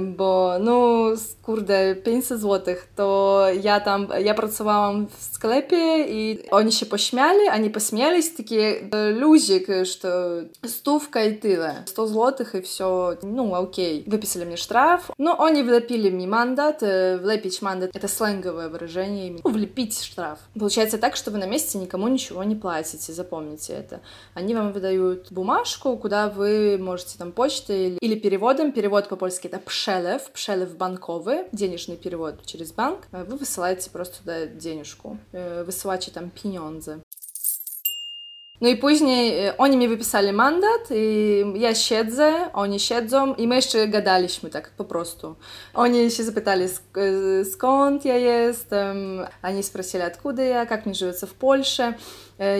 bo 0.00 0.56
no, 0.60 1.04
kurde, 1.42 1.94
500 1.94 2.40
złotych, 2.40 2.88
to 2.96 3.46
ja 3.62 3.80
tam, 3.80 4.08
ja 4.20 4.34
pracowałam 4.34 5.06
w 5.06 5.22
sklepie 5.22 6.04
i 6.08 6.38
oni 6.50 6.72
się 6.72 6.86
pośmiali, 6.86 7.48
они 7.50 7.70
посмеялись, 7.70 8.34
такие, 8.34 8.90
люзик, 9.12 9.66
что 9.84 10.42
стówka 10.66 11.24
и 11.24 11.34
тyle, 11.34 11.84
100 11.86 12.06
злотых 12.06 12.54
и 12.54 12.60
все, 12.60 13.16
ну, 13.22 13.54
окей. 13.54 14.04
Выписали 14.06 14.44
мне 14.44 14.56
штраф, 14.56 15.10
но 15.18 15.42
они 15.42 15.62
влепили 15.62 16.10
мне 16.10 16.26
мандат, 16.26 16.82
влепить 17.22 17.62
мандат— 17.62 17.90
это 17.94 18.08
сленговое 18.08 18.68
выражение, 18.68 19.40
ну, 19.42 19.50
влепить 19.50 20.02
штраф. 20.02 20.38
Получается 20.58 20.98
так, 20.98 21.16
что 21.16 21.30
вы 21.30 21.38
на 21.38 21.46
месте 21.46 21.78
никому 21.78 22.08
ничего 22.08 22.27
ничего 22.28 22.44
не 22.44 22.56
платите, 22.56 23.12
запомните 23.12 23.72
это. 23.72 24.00
Они 24.34 24.54
вам 24.54 24.72
выдают 24.72 25.32
бумажку, 25.32 25.96
куда 25.96 26.28
вы 26.28 26.76
можете 26.78 27.16
там 27.18 27.32
почтой 27.32 27.86
или, 27.86 27.98
или 28.00 28.18
переводом, 28.18 28.72
перевод 28.72 29.08
по-польски 29.08 29.46
это 29.46 29.58
пшелев, 29.58 30.30
пшелев 30.32 30.76
банковый, 30.76 31.44
денежный 31.52 31.96
перевод 31.96 32.44
через 32.44 32.72
банк, 32.72 33.06
вы 33.12 33.36
высылаете 33.36 33.90
просто 33.90 34.18
туда 34.18 34.46
денежку, 34.46 35.16
wysyłacie 35.32 36.10
tam 36.10 36.30
pieniądze. 36.30 37.00
No 38.61 38.69
i 38.69 38.77
później 38.77 39.51
oni 39.57 39.77
mi 39.77 39.87
wypisali 39.87 40.33
mandat 40.33 40.91
i 40.91 41.43
ja 41.55 41.75
siedzę, 41.75 42.33
oni 42.53 42.79
siedzą 42.79 43.35
i 43.35 43.47
my 43.47 43.55
jeszcze 43.55 43.87
gadaliśmy 43.87 44.49
tak 44.49 44.71
po 44.71 44.85
prostu. 44.85 45.35
Oni 45.73 46.11
się 46.11 46.23
zapytali 46.23 46.65
skąd 47.51 48.05
ja 48.05 48.15
jestem, 48.17 49.25
они 49.41 49.63
спросили 49.63 50.03
откуда 50.03 50.43
я, 50.43 50.65
как 50.65 50.85
мне 50.85 50.95
живется 50.95 51.27
в 51.27 51.33
Польше. 51.33 51.93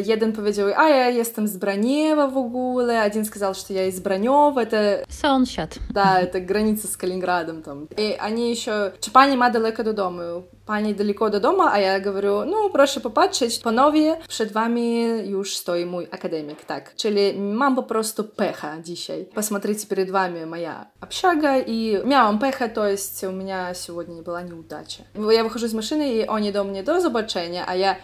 Jeden 0.05 0.33
powiedział, 0.33 0.67
a 0.75 0.89
ja 0.89 1.09
jestem 1.09 1.47
z 1.47 1.57
Braniewa 1.57 2.27
w 2.27 2.37
ogóle, 2.37 3.01
один 3.01 3.25
сказал, 3.25 3.53
что 3.55 3.73
я 3.73 3.87
из 3.87 3.99
Бранева, 3.99 4.59
это... 4.59 5.03
Sąsiad. 5.09 5.79
Да, 5.89 6.21
это 6.21 6.39
граница 6.39 6.87
с 6.87 6.95
Калининградом 6.95 7.61
там. 7.61 7.87
И 7.97 8.15
они 8.19 8.51
еще, 8.51 8.91
czy 8.99 9.11
pani 9.11 9.35
ma 9.37 9.49
daleko 9.49 9.83
do 9.83 9.93
domu? 9.93 10.43
Pani 10.65 10.93
daleko 10.93 11.29
do 11.29 11.39
domu, 11.39 11.63
a 11.63 11.79
ja 11.79 11.99
говорю, 11.99 12.45
no 12.45 12.69
proszę 12.69 12.99
popatrzeć, 12.99 13.59
panowie, 13.59 14.17
przed 14.27 14.51
wami 14.51 15.05
już 15.25 15.57
stoi 15.57 15.85
mój 15.85 16.07
akademik, 16.11 16.65
tak. 16.65 16.95
Czyli 16.95 17.39
mam 17.39 17.75
po 17.75 17.83
prostu 17.83 18.23
pecha 18.23 18.81
dzisiaj. 18.83 19.25
Посмотрите, 19.35 19.87
перед 19.87 20.09
вами 20.09 20.45
моя 20.45 20.85
общага, 21.01 21.57
и 21.57 21.99
miałam 22.05 22.39
pecha, 22.39 22.69
to 22.69 22.87
есть 22.87 23.23
у 23.23 23.31
меня 23.31 23.73
сегодня 23.73 24.21
была 24.21 24.41
неудача. 24.41 25.03
Я 25.15 25.43
выхожу 25.43 25.65
из 25.65 25.73
машины, 25.73 26.13
и 26.13 26.25
они 26.27 26.51
до 26.51 26.63
mnie 26.63 26.83
do 26.83 27.01
zobaczenia, 27.01 27.65
a 27.67 27.75
ja, 27.75 27.95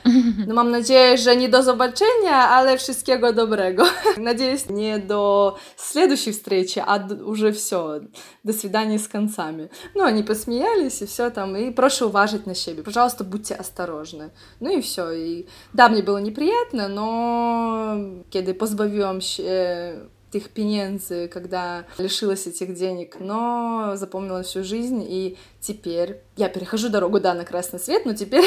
no 0.48 0.54
mam 0.54 0.72
nadzieję, 0.72 1.18
że 1.18 1.36
nie 1.36 1.50
do 1.50 1.62
zobaczenia, 1.64 2.49
ale 2.49 2.76
wszystkiego 2.76 3.33
dobrego. 3.33 3.85
Надеюсь, 4.16 4.68
не 4.68 4.99
до 4.99 5.56
следующей 5.76 6.33
встречи, 6.33 6.83
а 6.87 7.09
уже 7.26 7.52
все, 7.52 8.00
до 8.44 8.52
свидания 8.52 8.99
с 8.99 9.09
концами. 9.09 9.68
Ну, 9.94 10.04
они 10.04 10.23
посмеялись, 10.23 11.02
и 11.02 11.06
все 11.06 11.30
там, 11.30 11.56
и 11.56 11.71
прошу 11.71 12.06
уважить 12.06 12.47
на 12.47 12.54
себе. 12.54 12.83
Пожалуйста, 12.83 13.25
будьте 13.25 13.54
осторожны. 13.54 14.30
Ну 14.61 14.78
и 14.78 14.80
все. 14.80 15.11
И 15.12 15.47
да, 15.73 15.88
мне 15.88 16.02
было 16.02 16.18
неприятно, 16.18 16.88
но 16.88 17.97
kiedy 18.30 18.54
pozbawiłam 18.54 19.21
się 19.21 19.94
tych 20.30 20.49
pieniędzy, 20.49 21.28
когда 21.28 21.85
лишилась 21.99 22.49
этих 22.49 22.75
денег, 22.75 23.21
но 23.21 23.92
запомнила 23.94 24.42
всю 24.42 24.64
жизнь, 24.64 25.00
и 25.09 25.37
теперь 25.61 26.24
я 26.37 26.49
перехожу 26.49 26.88
дорогу, 26.88 27.21
да, 27.21 27.35
на 27.35 27.45
красный 27.45 27.79
свет, 27.79 28.07
но 28.07 28.14
теперь 28.14 28.45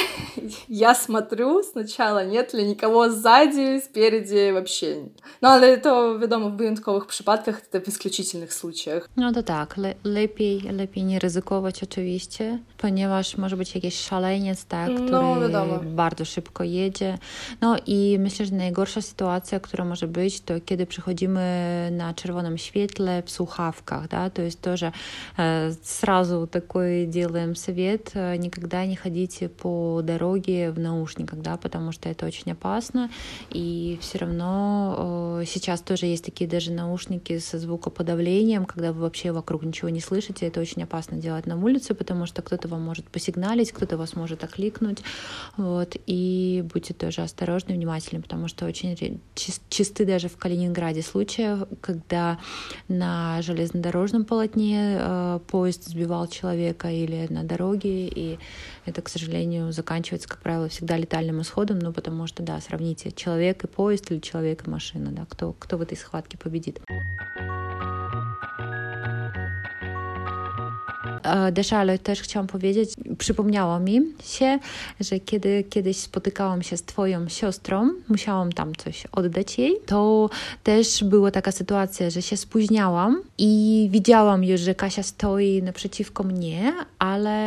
я 0.68 0.94
смотрю 0.94 1.64
сначала, 1.64 2.26
нет 2.26 2.54
ли 2.54 2.64
никого 2.64 3.10
сзади, 3.10 3.80
спереди, 3.80 4.52
вообще. 4.52 5.10
No 5.42 5.50
ale 5.50 5.78
to 5.78 6.20
wiadomo, 6.20 6.50
w 6.50 6.58
wyjątkowych 6.58 7.06
przypadkach, 7.06 7.62
to 7.62 7.82
w 7.82 7.88
исключительnych 7.88 8.54
случаях. 8.54 9.10
No 9.16 9.32
to 9.34 9.44
tak, 9.44 9.78
le 9.78 9.96
lepiej, 10.04 10.62
lepiej 10.62 11.04
nie 11.04 11.20
ryzykować 11.20 11.84
oczywiście, 11.84 12.60
ponieważ 12.78 13.38
może 13.38 13.58
być 13.58 13.76
jakiś 13.76 13.96
szaleniec, 14.00 14.66
tak, 14.66 14.92
który 14.96 15.50
no, 15.50 15.80
bardzo 15.84 16.26
szybko 16.26 16.64
jedzie. 16.64 17.18
No 17.62 17.76
i 17.86 18.18
myślę, 18.20 18.46
że 18.46 18.56
najgorsza 18.56 19.02
sytuacja, 19.02 19.60
która 19.60 19.86
może 19.86 20.08
być, 20.08 20.42
to 20.42 20.54
kiedy 20.66 20.86
przychodzimy 20.86 21.90
na 21.92 22.14
czerwonym 22.14 22.58
świetle 22.58 23.24
w 23.26 23.32
słuchawkach, 23.32 24.08
да, 24.08 24.30
то 24.30 24.42
есть 24.42 24.62
тоже 24.62 24.92
э, 25.38 25.74
сразу 25.84 26.48
такой 26.48 27.08
делаем 27.08 27.56
совет, 27.78 28.16
никогда 28.16 28.86
не 28.86 28.96
ходите 28.96 29.50
по 29.50 30.02
дороге 30.04 30.72
в 30.72 30.80
наушниках, 30.80 31.40
да, 31.42 31.58
потому 31.58 31.92
что 31.92 32.10
это 32.10 32.26
очень 32.26 32.52
опасно, 32.52 33.12
и 33.52 34.00
все 34.02 34.18
равно 34.18 35.42
э, 35.42 35.46
сейчас 35.46 35.82
тоже 35.82 36.08
есть 36.08 36.26
такие 36.26 36.50
даже 36.50 36.72
наушники 36.72 37.38
со 37.38 37.60
звукоподавлением, 37.60 38.66
когда 38.66 38.92
вы 38.92 39.02
вообще 39.02 39.32
вокруг 39.32 39.64
ничего 39.64 39.90
не 39.90 40.00
слышите, 40.00 40.48
это 40.48 40.60
очень 40.60 40.84
опасно 40.84 41.18
делать 41.18 41.46
на 41.46 41.56
улице, 41.56 41.94
потому 41.94 42.26
что 42.26 42.42
кто-то 42.42 42.68
вам 42.68 42.82
может 42.82 43.06
посигналить, 43.06 43.72
кто-то 43.72 43.96
вас 43.96 44.16
может 44.16 44.44
окликнуть, 44.44 45.04
вот, 45.56 45.96
и 46.08 46.64
будьте 46.74 46.96
тоже 46.96 47.22
осторожны, 47.22 47.76
внимательны, 47.76 48.24
потому 48.24 48.48
что 48.48 48.66
очень 48.66 49.20
чисты 49.70 50.06
даже 50.06 50.30
в 50.30 50.38
Калининграде 50.38 51.04
случаи, 51.04 51.58
когда 51.82 52.40
на 52.88 53.40
железнодорожном 53.44 54.26
полотне 54.26 54.98
э, 55.00 55.40
поезд 55.48 55.86
сбивал 55.86 56.28
человека 56.28 56.90
или 56.90 57.28
на 57.30 57.44
дороге, 57.44 57.67
и 57.76 58.40
это, 58.86 59.02
к 59.02 59.10
сожалению, 59.10 59.72
заканчивается, 59.72 60.28
как 60.28 60.40
правило, 60.40 60.70
всегда 60.70 60.98
летальным 60.98 61.42
исходом, 61.42 61.80
ну, 61.80 61.92
потому 61.92 62.28
что, 62.28 62.44
да, 62.44 62.60
сравните 62.62 63.12
человек 63.12 63.64
и 63.64 63.68
поезд 63.68 64.12
или 64.12 64.20
человек 64.20 64.68
и 64.68 64.70
машина, 64.70 65.12
да, 65.12 65.26
кто, 65.30 65.54
кто 65.54 65.78
в 65.78 65.82
этой 65.82 65.98
схватке 65.98 66.38
победит. 66.38 66.80
Deszale, 71.52 72.00
też 72.00 72.22
chciałam 72.22 72.48
powiedzieć, 72.48 72.90
przypomniało 73.18 73.80
mi 73.80 74.02
się, 74.24 74.60
że 75.00 75.20
kiedy 75.20 75.64
kiedyś 75.70 75.98
spotykałam 75.98 76.64
się 76.64 76.78
z 76.78 76.84
Twoją 76.84 77.30
siostrą, 77.30 77.90
musiałam 78.10 78.52
tam 78.52 78.76
coś 78.76 79.08
oddać 79.12 79.58
jej, 79.58 79.76
to 79.86 80.30
też 80.64 81.04
była 81.04 81.32
taka 81.32 81.52
sytuacja, 81.52 82.10
że 82.10 82.22
się 82.22 82.38
spóźniałam 82.38 83.22
i 83.38 83.88
widziałam 83.92 84.44
już, 84.44 84.62
że 84.62 84.76
Kasia 84.76 85.04
stoi 85.04 85.64
naprzeciwko 85.64 86.24
mnie, 86.24 86.74
ale 87.00 87.38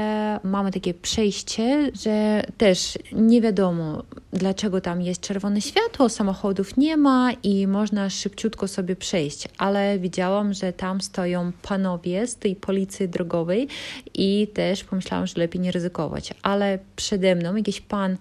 mamy 0.45 0.73
takie 0.73 0.95
przejście, 0.95 1.91
że 2.03 2.45
też 2.59 2.99
nie 3.13 3.41
wiadomo, 3.41 4.03
dlaczego 4.33 4.81
tam 4.81 5.03
jest 5.03 5.21
czerwone 5.21 5.61
światło, 5.61 6.09
samochodów 6.09 6.77
nie 6.77 6.97
ma 6.97 7.33
i 7.43 7.67
można 7.67 8.11
szybciutko 8.11 8.69
sobie 8.69 8.97
przejść, 8.97 9.49
ale 9.59 9.99
widziałam, 9.99 10.55
że 10.55 10.73
tam 10.73 11.01
stoją 11.01 11.53
panowie 11.63 12.27
z 12.27 12.37
tej 12.37 12.57
policji 12.57 13.09
drogowej 13.09 13.69
i 14.15 14.49
też 14.55 14.85
pomyślałam, 14.85 15.27
że 15.27 15.35
lepiej 15.37 15.61
nie 15.61 15.73
ryzykować, 15.73 16.35
ale 16.43 16.79
przede 16.97 17.35
mną 17.35 17.57
jakiś 17.57 17.81
pan 17.81 18.17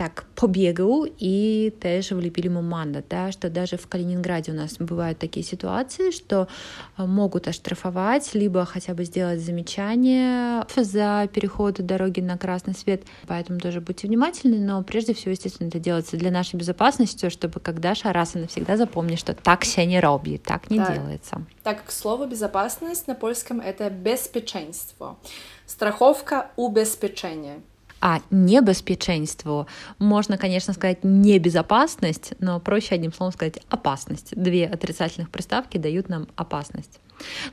так 0.00 0.24
побегал 0.34 1.04
и 1.18 1.74
тоже 1.78 2.14
влепили 2.14 2.46
ему 2.46 2.62
мандат, 2.62 3.04
да, 3.10 3.30
что 3.32 3.50
даже 3.50 3.76
в 3.76 3.86
Калининграде 3.86 4.50
у 4.50 4.54
нас 4.54 4.78
бывают 4.78 5.18
такие 5.18 5.44
ситуации, 5.44 6.10
что 6.10 6.48
могут 6.96 7.48
оштрафовать, 7.48 8.32
либо 8.32 8.64
хотя 8.64 8.94
бы 8.94 9.04
сделать 9.04 9.40
замечание 9.40 10.64
за 10.74 11.28
переход 11.30 11.84
дороги 11.84 12.20
на 12.20 12.38
красный 12.38 12.74
свет, 12.74 13.02
поэтому 13.26 13.60
тоже 13.60 13.82
будьте 13.82 14.06
внимательны, 14.06 14.58
но 14.58 14.82
прежде 14.82 15.12
всего, 15.12 15.32
естественно, 15.32 15.68
это 15.68 15.78
делается 15.78 16.16
для 16.16 16.30
нашей 16.30 16.56
безопасности, 16.56 17.28
чтобы 17.28 17.60
когда 17.60 17.92
раз 18.02 18.36
и 18.36 18.38
навсегда 18.38 18.78
запомни, 18.78 19.16
что 19.16 19.34
так 19.34 19.64
się 19.64 19.84
не 19.84 20.00
роби, 20.00 20.38
так 20.38 20.70
не 20.70 20.78
так. 20.78 20.94
делается. 20.94 21.42
Так, 21.62 21.84
к 21.84 21.90
слову, 21.90 22.24
безопасность 22.24 23.06
на 23.06 23.14
польском 23.14 23.60
это 23.60 23.90
безпеченство, 23.90 25.18
страховка, 25.66 26.52
убезпечение. 26.56 27.60
А 28.00 28.20
небезпеченству 28.30 29.66
можно, 29.98 30.38
конечно, 30.38 30.72
сказать 30.72 30.98
небезопасность, 31.02 32.32
но 32.40 32.60
проще 32.60 32.94
одним 32.94 33.12
словом 33.12 33.32
сказать 33.32 33.60
опасность. 33.68 34.32
Две 34.34 34.66
отрицательных 34.66 35.30
приставки 35.30 35.76
дают 35.78 36.08
нам 36.08 36.28
опасность. 36.36 37.00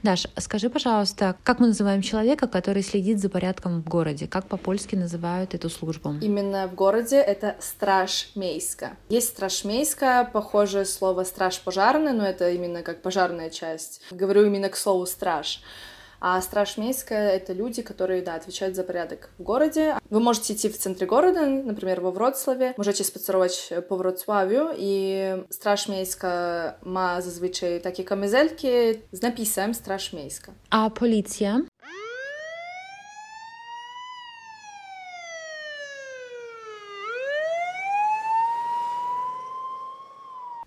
Даш, 0.04 0.28
скажи, 0.38 0.70
пожалуйста, 0.70 1.36
как 1.44 1.60
мы 1.60 1.68
называем 1.68 2.02
человека, 2.02 2.48
который 2.48 2.82
следит 2.84 3.20
за 3.20 3.30
порядком 3.30 3.82
в 3.82 3.88
городе? 3.88 4.28
Как 4.28 4.48
по-польски 4.48 4.96
называют 4.96 5.54
эту 5.54 5.70
службу? 5.70 6.16
Именно 6.22 6.68
в 6.68 6.76
городе 6.76 7.18
это 7.18 7.56
страж 7.60 8.30
мейска. 8.36 8.92
Есть 9.10 9.30
страж 9.30 9.64
мейска, 9.64 10.30
похожее 10.32 10.86
слово 10.86 11.24
страж 11.24 11.60
пожарный, 11.60 12.14
но 12.14 12.26
это 12.26 12.50
именно 12.50 12.82
как 12.82 13.02
пожарная 13.02 13.50
часть. 13.50 14.02
Говорю 14.12 14.46
именно 14.46 14.70
к 14.70 14.78
слову 14.78 15.06
страж. 15.06 15.62
А 16.20 16.42
страж 16.42 16.78
Мейская— 16.78 17.38
это 17.38 17.54
люди, 17.54 17.82
которые, 17.82 18.24
да, 18.24 18.36
отвечают 18.36 18.76
за 18.76 18.84
порядок 18.84 19.30
в 19.38 19.44
городе. 19.44 19.96
Вы 20.10 20.20
можете 20.20 20.54
идти 20.54 20.68
в 20.70 20.78
центре 20.78 21.06
города, 21.06 21.46
например, 21.46 22.02
во 22.02 22.12
Вроцлаве, 22.12 22.74
можете 22.78 23.04
spacerować 23.04 23.74
по 23.88 23.98
Wrocławiu 23.98 24.70
i 24.78 25.22
Straż 25.50 25.88
Miejska 25.88 26.74
ma 26.84 27.22
zazwyczaj 27.22 27.82
takie 27.82 28.04
kamizelki 28.04 28.68
z 29.12 29.22
napisem 29.22 29.74
Straż 29.74 30.14
Miejska. 30.14 30.52
A 30.70 30.90
policja? 30.90 31.62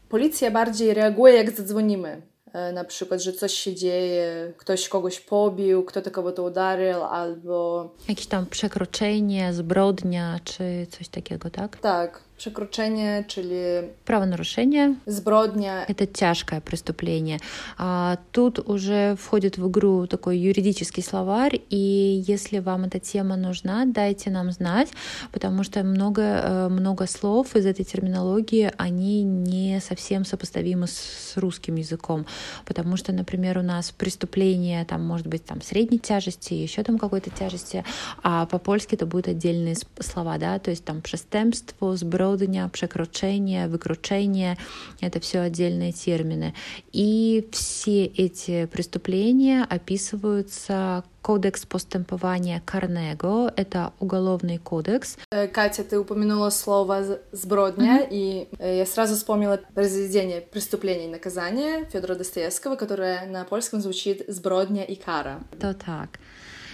Policja 0.09 0.50
bardziej 0.50 0.95
reaguje, 0.95 1.35
jak 1.35 1.50
zadzwonimy. 1.50 2.29
Na 2.73 2.85
przykład, 2.85 3.21
że 3.23 3.33
coś 3.33 3.52
się 3.54 3.75
dzieje, 3.75 4.52
ktoś 4.57 4.88
kogoś 4.88 5.21
pobił, 5.21 5.85
kto 5.85 6.02
to 6.02 6.11
kogo 6.11 6.33
to 6.33 6.42
udarzył, 6.42 7.04
albo... 7.04 7.90
Jakieś 8.09 8.26
tam 8.26 8.47
przekroczenie, 8.47 9.52
zbrodnia, 9.52 10.40
czy 10.45 10.87
coś 10.90 11.09
takiego, 11.09 11.50
tak? 11.50 11.76
Tak. 11.76 12.29
Przekroczenie, 12.40 13.25
czyli... 13.28 13.56
Правонарушение. 14.04 14.94
Сбродня. 15.06 15.85
Это 15.88 16.06
тяжкое 16.06 16.61
преступление. 16.62 17.38
А 17.76 18.16
тут 18.32 18.59
уже 18.59 19.14
входит 19.16 19.59
в 19.59 19.68
игру 19.68 20.06
такой 20.06 20.38
юридический 20.38 21.02
словарь, 21.02 21.61
и 21.68 22.25
если 22.26 22.61
вам 22.61 22.85
эта 22.85 22.99
тема 22.99 23.37
нужна, 23.37 23.85
дайте 23.85 24.30
нам 24.30 24.52
знать, 24.52 24.88
потому 25.32 25.64
что 25.64 25.82
много, 25.82 26.23
э, 26.23 26.68
много 26.70 27.06
слов 27.06 27.56
из 27.56 27.66
этой 27.66 27.85
терминологии, 27.85 28.73
они 28.78 29.23
не 29.23 29.78
совсем 29.80 30.25
сопоставимы 30.25 30.87
с 30.87 31.37
русским 31.37 31.76
языком, 31.76 32.25
потому 32.64 32.97
что, 32.97 33.12
например, 33.12 33.59
у 33.59 33.62
нас 33.62 33.90
преступление 33.90 34.87
там 34.87 35.04
может 35.06 35.26
быть 35.26 35.44
там 35.44 35.61
средней 35.61 35.99
тяжести, 35.99 36.54
еще 36.54 36.82
там 36.85 36.97
какой-то 36.97 37.28
тяжести, 37.28 37.85
а 38.23 38.47
по-польски 38.47 38.94
это 38.94 39.04
будут 39.04 39.28
отдельные 39.28 39.76
слова, 39.99 40.38
да, 40.38 40.59
то 40.59 40.70
есть 40.70 40.87
там 40.87 41.02
przestępstwo, 41.02 41.97
сброд 41.97 42.29
злоудня, 42.30 42.68
przekroczenie, 42.68 43.68
выкручение— 43.68 44.56
это 45.00 45.20
все 45.20 45.40
отдельные 45.40 45.92
термины. 45.92 46.54
И 46.92 47.49
все 47.52 48.04
эти 48.06 48.66
преступления 48.66 49.64
описываются 49.64 51.04
Кодекс 51.22 51.66
постępowania 51.66 52.60
karnego— 52.64 53.50
это 53.56 53.92
уголовный 54.00 54.56
кодекс. 54.56 55.18
Катя, 55.52 55.84
ты 55.84 55.99
упомянула 55.99 56.49
слово 56.49 57.18
«сбродня», 57.32 58.00
mm-hmm. 58.00 58.08
и 58.10 58.49
я 58.78 58.87
сразу 58.87 59.16
вспомнила 59.16 59.60
произведение 59.75 60.40
«Преступление 60.40 61.08
и 61.08 61.10
наказание» 61.10 61.84
Федора 61.92 62.14
Достоевского, 62.14 62.76
которое 62.76 63.26
на 63.26 63.44
польском 63.44 63.82
звучит 63.82 64.25
«сбродня 64.28 64.82
и 64.82 64.94
кара». 64.94 65.40
То 65.60 65.75
так. 65.75 66.18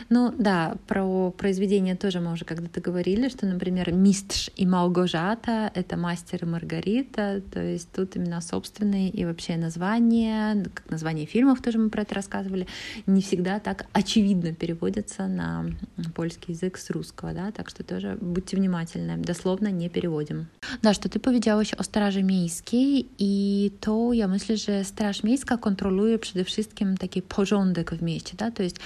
Ну 0.09 0.33
да, 0.39 0.77
про 0.87 1.31
произведение 1.31 1.97
тоже 1.97 2.21
мы 2.21 2.33
уже 2.33 2.45
когда-то 2.45 2.81
говорили, 2.81 3.29
что, 3.29 3.47
например, 3.47 3.93
Мистш 3.93 4.51
и 4.57 4.67
Малгожата— 4.67 5.71
это 5.75 5.97
мастер 5.97 6.45
и 6.45 6.47
Маргарита, 6.47 7.43
то 7.53 7.61
есть 7.61 7.91
тут 7.93 8.17
именно 8.17 8.41
собственные 8.41 9.11
и 9.11 9.25
вообще 9.25 9.57
названия, 9.57 10.65
как 10.75 10.91
название 10.91 11.27
фильмов 11.27 11.61
тоже 11.61 11.79
мы 11.79 11.91
про 11.91 12.03
это 12.03 12.15
рассказывали, 12.15 12.67
не 13.07 13.21
всегда 13.21 13.59
так 13.59 13.87
очевидно 13.93 14.53
переводятся 14.53 15.27
на 15.27 15.67
польский 16.15 16.55
язык 16.55 16.79
с 16.79 16.91
русского, 16.91 17.33
да, 17.33 17.51
так 17.51 17.69
что 17.69 17.83
тоже 17.83 18.17
будьте 18.21 18.57
внимательны, 18.57 19.17
дословно 19.17 19.69
не 19.69 19.89
переводим. 19.89 20.47
Да, 20.83 20.95
что 20.95 21.09
ты 21.09 21.19
powiedziałeś 21.19 21.75
o 21.75 21.83
Straży 21.83 22.23
Miejskiej 22.23 23.09
i 23.19 23.71
to, 23.81 24.13
ja 24.13 24.29
myślę, 24.29 24.57
że 24.57 24.85
Straż 24.85 25.23
Miejska 25.23 25.57
kontroluje 25.57 26.19
przede 26.19 26.45
wszystkim 26.45 26.97
taki 26.97 27.23
porządek 27.23 27.95
w 27.95 28.03
mieście, 28.03 28.37
то 28.37 28.63
есть 28.63 28.81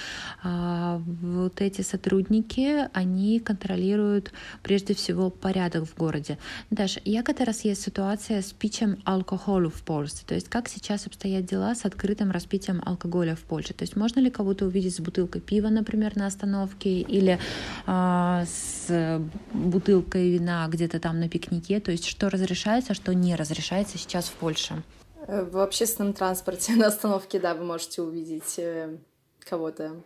вот 1.21 1.61
эти 1.61 1.81
сотрудники, 1.81 2.89
они 2.93 3.39
контролируют 3.39 4.31
прежде 4.63 4.93
всего 4.93 5.29
порядок 5.29 5.85
в 5.85 5.97
городе. 5.97 6.37
Даш, 6.69 6.99
як 7.05 7.29
это 7.29 7.45
раз 7.45 7.65
есть 7.65 7.81
ситуация 7.81 8.41
с 8.41 8.53
пичем 8.53 9.01
алкоголя 9.05 9.69
в 9.69 9.81
Польше? 9.83 10.25
То 10.25 10.35
есть 10.35 10.49
как 10.49 10.67
сейчас 10.69 11.07
обстоят 11.07 11.45
дела 11.45 11.75
с 11.75 11.85
открытым 11.85 12.31
распитием 12.31 12.81
алкоголя 12.85 13.35
в 13.35 13.41
Польше? 13.41 13.73
То 13.73 13.83
есть 13.83 13.95
можно 13.95 14.19
ли 14.19 14.29
кого-то 14.29 14.65
увидеть 14.65 14.95
с 14.95 14.99
бутылкой 14.99 15.41
пива, 15.41 15.69
например, 15.69 16.15
на 16.15 16.27
остановке 16.27 17.01
или 17.01 17.39
э, 17.87 18.45
с 18.45 19.21
бутылкой 19.53 20.31
вина 20.31 20.67
где-то 20.67 20.99
там 20.99 21.19
на 21.19 21.29
пикнике? 21.29 21.79
То 21.79 21.91
есть 21.91 22.05
что 22.05 22.29
разрешается, 22.29 22.93
что 22.93 23.13
не 23.13 23.35
разрешается 23.35 23.97
сейчас 23.97 24.25
в 24.25 24.33
Польше? 24.33 24.83
В 25.27 25.59
общественном 25.59 26.13
транспорте 26.13 26.73
на 26.75 26.87
остановке, 26.87 27.39
да, 27.39 27.53
вы 27.53 27.63
можете 27.63 28.01
увидеть 28.01 28.55
э, 28.57 28.97
кого-то 29.39 30.01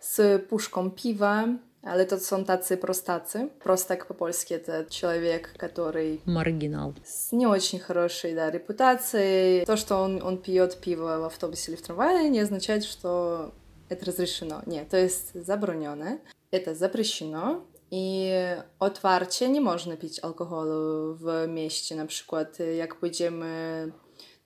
z 0.00 0.42
puszką 0.48 0.90
piwa, 0.90 1.48
ale 1.82 2.06
to 2.06 2.18
są 2.18 2.44
tacy 2.44 2.76
prostacy. 2.76 3.48
Простак 3.62 4.06
по-польски 4.06 4.54
это 4.54 4.86
человек, 4.90 5.52
который... 5.56 6.20
Маргинал. 6.26 6.94
С 7.04 7.32
не 7.32 7.46
очень 7.46 7.78
хорошей, 7.78 8.34
да, 8.34 8.50
репутацией. 8.50 9.64
То, 9.64 9.76
что 9.76 9.96
он, 9.96 10.22
он 10.22 10.38
пьет 10.38 10.80
пиво 10.80 11.18
в 11.18 11.24
автобусе 11.24 11.72
или 11.72 11.78
в 11.78 11.82
трамвае, 11.82 12.28
не 12.28 12.40
означает, 12.40 12.84
что 12.84 13.52
это 13.88 14.06
разрешено. 14.06 14.62
Нет, 14.66 14.88
to 14.90 14.96
jest 14.96 15.34
zabronione. 15.34 16.18
Это 16.50 16.74
запрещено. 16.74 17.64
I 17.92 18.32
otwarcie 18.78 19.48
nie 19.48 19.60
można 19.60 19.96
pić 19.96 20.20
alkoholu 20.20 21.14
w 21.14 21.46
mieście. 21.48 21.96
Na 21.96 22.06
przykład, 22.06 22.58
jak 22.76 22.94
pójdziemy 22.94 23.92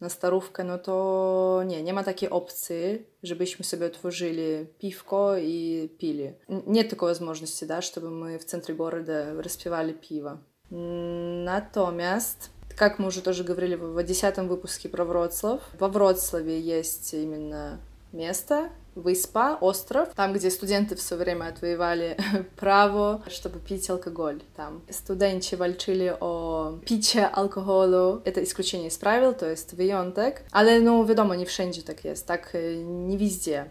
na 0.04 0.10
starówkę, 0.10 0.64
no 0.64 0.78
to 0.78 1.62
nie, 1.66 1.82
nie 1.82 1.92
ma 1.92 2.04
takiej 2.04 2.30
opcji, 2.30 3.04
żebyśmy 3.22 3.64
sobie 3.64 3.86
otworzyli 3.86 4.66
piwko 4.78 5.36
i 5.38 5.88
pili. 5.98 6.32
Nie 6.66 6.84
tylko 6.84 7.06
возможности, 7.06 7.64
да, 7.64 7.80
чтобы 7.80 8.10
мы 8.10 8.38
в 8.38 8.44
центре 8.44 8.74
города 8.74 9.34
распивали 9.42 9.92
пиво. 9.92 10.38
Natomiast, 10.70 12.50
как 12.76 12.98
мы 12.98 13.06
уже 13.08 13.22
тоже 13.22 13.44
говорили 13.44 13.76
в 13.76 14.02
десятом 14.02 14.48
выпуске 14.48 14.88
про 14.88 15.04
Вроцлав, 15.04 15.60
во 15.78 15.88
Вроцлаве 15.88 16.60
есть 16.60 17.14
именно 17.14 17.80
место, 18.12 18.70
Выспа, 18.94 19.58
остров, 19.60 20.08
там, 20.14 20.32
где 20.32 20.50
студенты 20.50 20.94
все 20.96 21.16
время 21.16 21.46
отвоевали 21.46 22.16
право, 22.56 23.22
чтобы 23.28 23.58
пить 23.58 23.90
алкоголь. 23.90 24.40
Там 24.56 24.82
студенты 24.90 25.56
вальчили 25.56 26.16
о 26.20 26.78
пиcie 26.86 27.28
alkoholu. 27.32 28.22
Это 28.24 28.42
исключение 28.42 28.88
из 28.88 28.98
правил, 28.98 29.34
то 29.34 29.50
есть 29.50 29.74
wyjątek. 29.74 30.44
Ale 30.52 30.80
no 30.80 31.04
wiadomo, 31.04 31.34
nie 31.34 31.46
wszędzie 31.46 31.82
tak 31.82 32.04
jest, 32.04 32.26
tak 32.26 32.52
nie 32.84 33.18
wезде. 33.18 33.70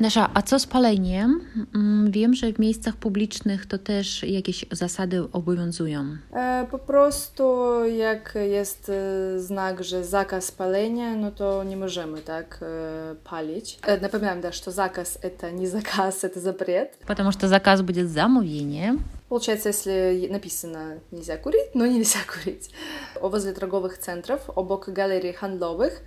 Nasza, 0.00 0.30
a 0.34 0.42
co 0.42 0.58
z 0.58 0.66
paleniem? 0.66 1.40
Mm, 1.74 2.10
wiem, 2.10 2.34
że 2.34 2.52
w 2.52 2.58
miejscach 2.58 2.96
publicznych 2.96 3.66
to 3.66 3.78
też 3.78 4.22
jakieś 4.22 4.66
zasady 4.70 5.22
obowiązują. 5.32 6.16
E, 6.32 6.66
po 6.70 6.78
prostu 6.78 7.44
jak 7.84 8.34
jest 8.50 8.88
e, 8.88 9.40
znak, 9.40 9.84
że 9.84 10.04
zakaz 10.04 10.50
palenia, 10.50 11.16
no 11.16 11.30
to 11.30 11.64
nie 11.64 11.76
możemy 11.76 12.20
tak 12.20 12.60
e, 12.62 13.14
palić. 13.24 13.78
Напоминаем, 14.02 14.40
да, 14.40 14.52
что 14.52 14.70
заказ — 14.70 15.22
это 15.22 15.52
не 15.52 15.66
заказ, 15.66 16.24
это 16.24 16.40
запрет. 16.40 16.98
Потому 17.06 17.32
что 17.32 17.48
заказ 17.48 17.82
будет 17.82 18.10
замовлением. 18.10 19.00
Получается, 19.28 19.68
если 19.68 20.28
написано 20.30 21.00
«нельзя 21.12 21.36
курить», 21.36 21.74
но 21.74 21.86
нельзя 21.86 22.18
курить. 22.26 22.70
Возле 23.20 23.52
торговых 23.52 23.98
центров, 23.98 24.50
обок 24.54 24.88
галерей 24.88 25.32
handlowych 25.32 26.02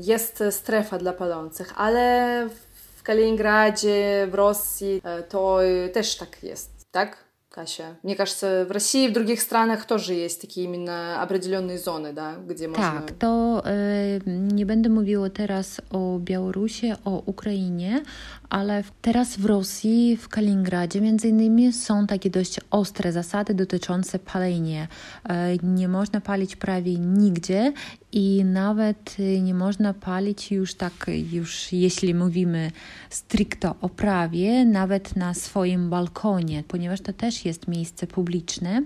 jest 0.00 0.42
strefa 0.50 0.98
dla 0.98 1.12
palących, 1.12 1.72
ale 1.76 2.48
w 2.48 2.68
Kaliningradzie, 3.02 4.28
w 4.30 4.34
Rosji, 4.34 5.02
to 5.28 5.58
też 5.92 6.16
tak 6.16 6.42
jest, 6.42 6.70
tak? 6.90 7.28
Кася. 7.58 7.96
Мне 8.02 8.14
кажется, 8.14 8.66
в 8.68 8.70
России 8.70 9.06
и 9.06 9.08
в 9.08 9.12
других 9.12 9.40
странах 9.40 9.86
тоже 9.86 10.12
есть 10.14 10.40
такие 10.40 10.66
именно 10.66 11.22
определенные 11.22 11.78
зоны, 11.78 12.12
да, 12.12 12.34
где 12.46 12.68
можно... 12.68 13.00
Tak, 13.00 13.12
to 13.18 13.62
y, 13.66 14.20
nie 14.26 14.66
będę 14.66 14.88
mówiła 14.88 15.30
teraz 15.30 15.80
o 15.90 16.18
Białorusi, 16.18 16.92
o 17.04 17.22
Ukrainie, 17.26 18.02
ale 18.50 18.84
teraz 19.02 19.36
w 19.36 19.44
Rosji, 19.44 20.16
w 20.16 20.28
Kaliningradzie 20.28 21.00
między 21.00 21.28
innymi 21.28 21.72
są 21.72 22.06
takie 22.06 22.30
dość 22.30 22.60
ostre 22.70 23.12
zasady 23.12 23.54
dotyczące 23.54 24.18
palenia. 24.18 24.84
Y, 24.84 25.28
nie 25.62 25.88
można 25.88 26.20
palić 26.20 26.56
prawie 26.56 26.98
nigdzie 26.98 27.72
i 28.13 28.45
nawet 28.45 29.17
nie 29.41 29.53
można 29.53 29.93
palić 29.93 30.51
już 30.51 30.73
tak, 30.73 31.09
już 31.31 31.71
jeśli 31.71 32.13
mówimy 32.13 32.71
stricte 33.09 33.73
o 33.81 33.89
prawie, 33.89 34.65
nawet 34.65 35.15
na 35.15 35.33
swoim 35.33 35.89
balkonie, 35.89 36.63
ponieważ 36.67 37.01
to 37.01 37.13
też 37.13 37.45
jest 37.45 37.67
miejsce 37.67 38.07
publiczne 38.07 38.81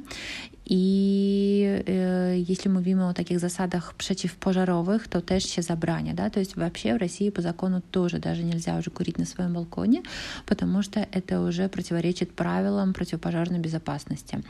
i 0.70 1.84
э, 1.86 2.44
если 2.52 2.70
мы 2.70 2.82
говорим 2.82 3.02
о 3.02 3.14
таких 3.14 3.40
засадах 3.40 3.94
противопожаровых, 3.96 5.08
то 5.08 5.22
тоже 5.22 5.48
się 5.48 5.62
забраня, 5.62 6.14
да, 6.14 6.30
то 6.30 6.40
есть 6.40 6.58
вообще 6.58 6.94
в 6.94 6.98
России 6.98 7.30
по 7.30 7.42
закону 7.42 7.82
тоже. 7.92 8.20
Даже 8.20 8.44
нельзя 8.44 8.78
уже 8.78 8.90
курить 8.90 9.18
на 9.18 9.26
своем 9.26 9.54
балконе, 9.54 10.04
потому 10.46 10.82
что 10.82 11.00
это 11.00 11.42
уже 11.42 11.70
противоречит 11.70 12.36
правилам 12.36 12.94
противопожарной 12.94 13.60
безопасности. 13.60 14.44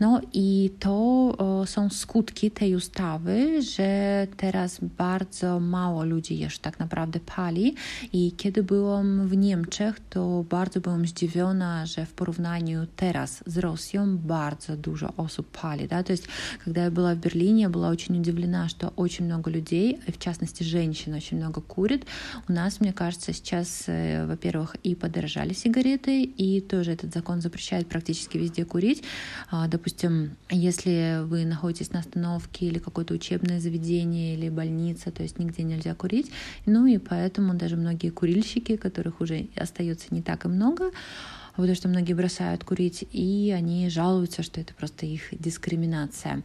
No 0.00 0.20
i 0.32 0.70
to 0.78 1.64
są 1.66 1.90
skutki 1.90 2.50
tej 2.50 2.74
ustawy, 2.74 3.62
że 3.62 4.26
teraz 4.36 4.78
bardzo 4.80 5.60
mało 5.60 6.04
ludzi 6.04 6.38
jeszcze 6.38 6.62
tak 6.62 6.78
naprawdę 6.78 7.20
pali. 7.20 7.74
I 8.12 8.32
kiedy 8.36 8.62
byłam 8.62 9.28
w 9.28 9.36
Niemczech, 9.36 10.00
to 10.10 10.44
bardzo 10.50 10.80
byłam 10.80 11.06
zdziwiona, 11.06 11.86
że 11.86 12.06
w 12.06 12.12
porównaniu 12.12 12.86
teraz 12.96 13.42
z 13.46 13.58
Rosją 13.58 14.18
bardzo 14.18 14.76
dużo 14.76 15.12
osób 15.16 15.50
pali 15.50 15.63
пали, 15.64 15.86
да, 15.86 16.02
то 16.02 16.12
есть 16.12 16.24
когда 16.62 16.84
я 16.84 16.90
была 16.90 17.14
в 17.14 17.18
Берлине, 17.18 17.62
я 17.62 17.68
была 17.70 17.88
очень 17.88 18.18
удивлена, 18.20 18.68
что 18.68 18.92
очень 18.96 19.24
много 19.24 19.50
людей, 19.50 19.98
в 20.06 20.18
частности 20.18 20.62
женщин, 20.62 21.14
очень 21.14 21.38
много 21.38 21.62
курит. 21.62 22.04
У 22.48 22.52
нас, 22.52 22.80
мне 22.80 22.92
кажется, 22.92 23.32
сейчас, 23.32 23.84
э, 23.86 24.26
во-первых, 24.26 24.76
и 24.82 24.94
подорожали 24.94 25.54
сигареты, 25.54 26.22
и 26.22 26.60
тоже 26.60 26.92
этот 26.92 27.14
закон 27.14 27.40
запрещает 27.40 27.86
практически 27.86 28.36
везде 28.36 28.66
курить. 28.66 29.04
А, 29.50 29.66
допустим, 29.66 30.36
если 30.50 31.20
вы 31.24 31.46
находитесь 31.46 31.92
на 31.92 32.00
остановке 32.00 32.66
или 32.66 32.78
какое-то 32.78 33.14
учебное 33.14 33.58
заведение 33.58 34.34
или 34.34 34.50
больница, 34.50 35.10
то 35.10 35.22
есть 35.22 35.38
нигде 35.38 35.62
нельзя 35.62 35.94
курить. 35.94 36.30
Ну 36.66 36.84
и 36.84 36.98
поэтому 36.98 37.54
даже 37.54 37.76
многие 37.76 38.10
курильщики, 38.10 38.76
которых 38.76 39.22
уже 39.22 39.48
остается 39.56 40.08
не 40.10 40.20
так 40.20 40.44
и 40.44 40.48
много, 40.48 40.90
потому 41.62 41.76
что 41.76 41.88
многие 41.88 42.14
бросают 42.14 42.64
курить, 42.64 43.04
и 43.12 43.54
они 43.56 43.88
жалуются, 43.88 44.42
что 44.42 44.60
это 44.60 44.74
просто 44.74 45.06
их 45.06 45.28
дискриминация. 45.32 46.42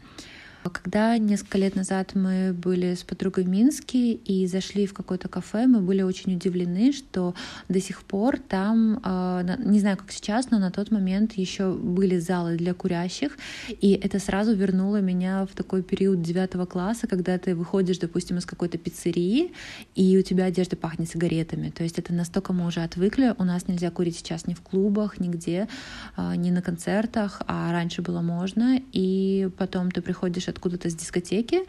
Когда 0.69 1.17
несколько 1.17 1.57
лет 1.57 1.75
назад 1.75 2.15
мы 2.15 2.53
были 2.53 2.95
с 2.95 3.03
подругой 3.03 3.43
в 3.43 3.49
Минске 3.49 4.13
и 4.13 4.47
зашли 4.47 4.85
в 4.85 4.93
какое-то 4.93 5.27
кафе, 5.27 5.67
мы 5.67 5.81
были 5.81 6.01
очень 6.01 6.35
удивлены, 6.35 6.91
что 6.91 7.33
до 7.67 7.79
сих 7.79 8.01
пор 8.03 8.37
там, 8.37 8.99
а, 9.03 9.43
не 9.57 9.79
знаю, 9.79 9.97
как 9.97 10.11
сейчас, 10.11 10.51
но 10.51 10.59
на 10.59 10.71
тот 10.71 10.91
момент 10.91 11.33
еще 11.33 11.73
были 11.73 12.17
залы 12.17 12.57
для 12.57 12.73
курящих, 12.73 13.37
и 13.69 13.93
это 13.93 14.19
сразу 14.19 14.53
вернуло 14.53 15.01
меня 15.01 15.45
в 15.45 15.55
такой 15.55 15.83
период 15.83 16.21
девятого 16.21 16.65
класса, 16.65 17.07
когда 17.07 17.37
ты 17.37 17.55
выходишь, 17.55 17.97
допустим, 17.97 18.37
из 18.37 18.45
какой-то 18.45 18.77
пиццерии, 18.77 19.53
и 19.95 20.17
у 20.17 20.21
тебя 20.21 20.45
одежда 20.45 20.75
пахнет 20.75 21.09
сигаретами. 21.09 21.69
То 21.69 21.83
есть 21.83 21.99
это 21.99 22.13
настолько 22.13 22.53
мы 22.53 22.65
уже 22.67 22.81
отвыкли. 22.81 23.35
У 23.37 23.43
нас 23.43 23.67
нельзя 23.67 23.91
курить 23.91 24.17
сейчас 24.17 24.47
ни 24.47 24.53
в 24.53 24.61
клубах, 24.61 25.19
нигде, 25.19 25.67
а, 26.15 26.35
ни 26.35 26.51
на 26.51 26.61
концертах, 26.61 27.41
а 27.47 27.71
раньше 27.71 28.01
было 28.01 28.21
можно. 28.21 28.79
И 28.91 29.49
потом 29.57 29.91
ты 29.91 30.01
приходишь 30.01 30.47
откуда-то 30.59 30.89
с 30.89 30.95
дискотеки, 30.95 31.61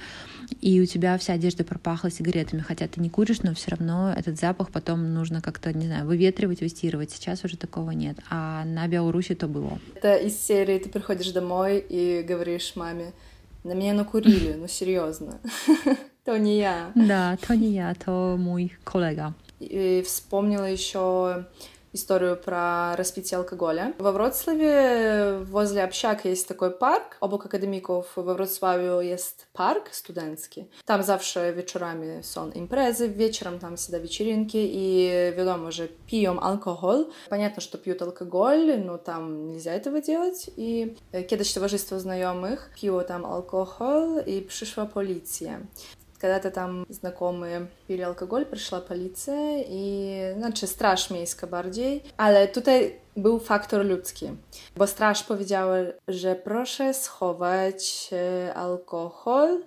и 0.60 0.80
у 0.80 0.86
тебя 0.86 1.16
вся 1.16 1.34
одежда 1.34 1.64
пропахла 1.64 2.10
сигаретами, 2.10 2.60
хотя 2.60 2.88
ты 2.88 3.00
не 3.00 3.08
куришь, 3.08 3.42
но 3.42 3.54
все 3.54 3.70
равно 3.70 4.12
этот 4.16 4.38
запах 4.38 4.70
потом 4.70 5.14
нужно 5.14 5.40
как-то, 5.40 5.72
не 5.72 5.86
знаю, 5.86 6.06
выветривать, 6.06 6.60
выстирывать. 6.60 7.12
Сейчас 7.12 7.44
уже 7.44 7.56
такого 7.56 7.92
нет, 7.92 8.18
а 8.28 8.64
на 8.64 8.88
Беларуси 8.88 9.34
то 9.34 9.46
было. 9.46 9.78
Это 9.94 10.16
из 10.16 10.36
серии 10.38 10.78
ты 10.78 10.88
приходишь 10.88 11.30
домой 11.30 11.84
и 11.88 12.22
говоришь 12.22 12.72
маме, 12.74 13.12
на 13.62 13.72
меня 13.72 13.94
накурили, 13.94 14.54
ну 14.54 14.66
серьезно. 14.66 15.38
То 16.24 16.36
не 16.36 16.58
я. 16.58 16.92
Да, 16.94 17.38
то 17.40 17.56
не 17.56 17.72
я, 17.72 17.94
то 17.94 18.36
мой 18.38 18.76
коллега. 18.84 19.34
И 19.58 20.04
вспомнила 20.06 20.70
еще 20.70 21.46
историю 21.92 22.36
про 22.36 22.96
распитие 22.96 23.38
алкоголя. 23.38 23.94
Во 23.98 24.12
Вроцлаве 24.12 25.38
возле 25.44 25.82
общак 25.84 26.24
есть 26.24 26.48
такой 26.48 26.70
парк. 26.70 27.16
Obok 27.20 27.46
akademików 27.46 28.12
we 28.16 28.34
Wrocławiu 28.34 29.00
jest 29.00 29.46
park 29.52 29.94
studencki. 29.94 30.66
Tam 30.84 31.02
zawsze 31.02 31.52
wieczorami 31.52 32.06
są 32.22 32.50
imprezy, 32.50 33.08
wieczorem 33.08 33.58
там 33.58 33.76
всегда 33.76 33.98
вечеринки, 33.98 34.56
и 34.56 35.10
wiadomo, 35.36 35.72
że 35.72 35.88
piją 36.06 36.40
alkohol. 36.40 37.06
Понятно, 37.28 37.62
что 37.62 37.78
пьют 37.78 38.02
алкоголь, 38.02 38.78
но 38.84 38.98
там 38.98 39.46
нельзя 39.46 39.72
этого 39.72 40.00
делать. 40.00 40.50
И 40.56 40.94
kiedyś 41.28 41.54
towarzystwo 41.54 42.00
znajomych 42.00 42.70
piło 42.80 43.04
tam 43.04 43.24
alkohol 43.24 44.22
i 44.26 44.42
przyszła 44.42 44.86
policja. 44.86 45.60
Когда-то 46.19 46.49
там 46.49 46.85
знакомые 46.89 47.67
пили 47.87 48.01
алкоголь, 48.01 48.45
пришла 48.45 48.79
полиция 48.79 49.63
i 49.67 50.33
znaczy 50.37 50.67
straż 50.67 51.09
miejska 51.09 51.47
bardziej, 51.47 52.03
ale 52.17 52.47
tutaj 52.47 52.95
był 53.17 53.39
faktor 53.39 53.85
ludzki, 53.85 54.29
bo 54.77 54.87
straż 54.87 55.23
powiedziała, 55.23 55.75
że 56.07 56.35
proszę 56.35 56.93
schować 56.93 58.09
alkohol, 58.55 59.63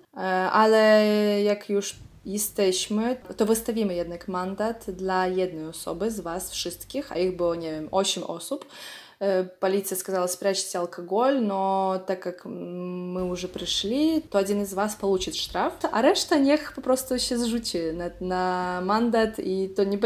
ale 0.51 1.03
jak 1.43 1.69
już 1.69 1.95
jesteśmy, 2.25 3.17
to 3.37 3.45
wystawimy 3.45 3.95
jednak 3.95 4.27
mandat 4.27 4.85
dla 4.91 5.27
jednej 5.27 5.65
osoby 5.65 6.11
z 6.11 6.19
Was 6.19 6.51
wszystkich, 6.51 7.11
a 7.11 7.15
ich 7.15 7.35
było, 7.35 7.55
nie 7.55 7.71
wiem, 7.71 7.87
8 7.91 8.23
osób, 8.23 8.65
Э, 8.65 9.02
полиция 9.60 9.96
сказала, 9.96 10.26
спрячьте 10.26 10.78
алкоголь, 10.78 11.40
но 11.40 12.02
так 12.06 12.20
как 12.20 12.44
мы 12.44 13.30
уже 13.30 13.48
пришли, 13.48 14.20
то 14.20 14.38
один 14.38 14.62
из 14.62 14.74
вас 14.74 14.94
получит 14.94 15.34
штраф, 15.34 15.72
a 15.92 16.02
reszta 16.02 16.38
niech 16.38 16.72
po 16.74 16.80
prostu 16.80 17.18
się 17.18 17.38
zrzuci 17.38 17.78
na, 17.92 18.10
na 18.20 18.80
mandat 18.80 19.38
i 19.38 19.68
to 19.76 19.84
nie 19.84 19.98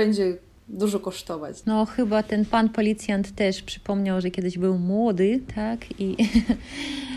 dużo 0.68 1.00
kosztować. 1.00 1.56
No 1.66 1.86
chyba 1.86 2.22
ten 2.22 2.44
pan 2.44 2.68
policjant 2.68 3.34
też 3.34 3.62
przypomniał, 3.62 4.20
że 4.20 4.30
kiedyś 4.30 4.58
był 4.58 4.78
młody, 4.78 5.40
tak? 5.54 6.00
I 6.00 6.16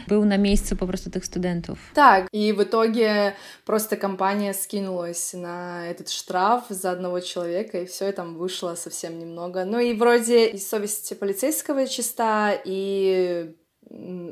был 0.08 0.26
на 0.26 0.38
месяце 0.38 0.76
по 0.76 0.88
просто 0.88 1.10
tych 1.10 1.26
студентов. 1.26 1.78
Так, 1.94 2.28
и 2.34 2.54
в 2.54 2.64
итоге 2.64 3.34
просто 3.66 3.98
компания 3.98 4.54
скинулась 4.54 5.34
на 5.34 5.88
этот 5.88 6.10
штраф 6.10 6.64
за 6.70 6.92
одного 6.92 7.20
человека, 7.20 7.78
и 7.78 7.86
все, 7.86 8.10
и 8.10 8.12
там 8.12 8.36
вышло 8.38 8.76
совсем 8.76 9.20
немного. 9.20 9.66
Ну 9.66 9.80
и 9.80 9.94
вроде 9.94 10.48
и 10.48 10.58
совесть 10.58 11.20
полицейского 11.20 11.88
чиста, 11.88 12.54
и 12.66 13.56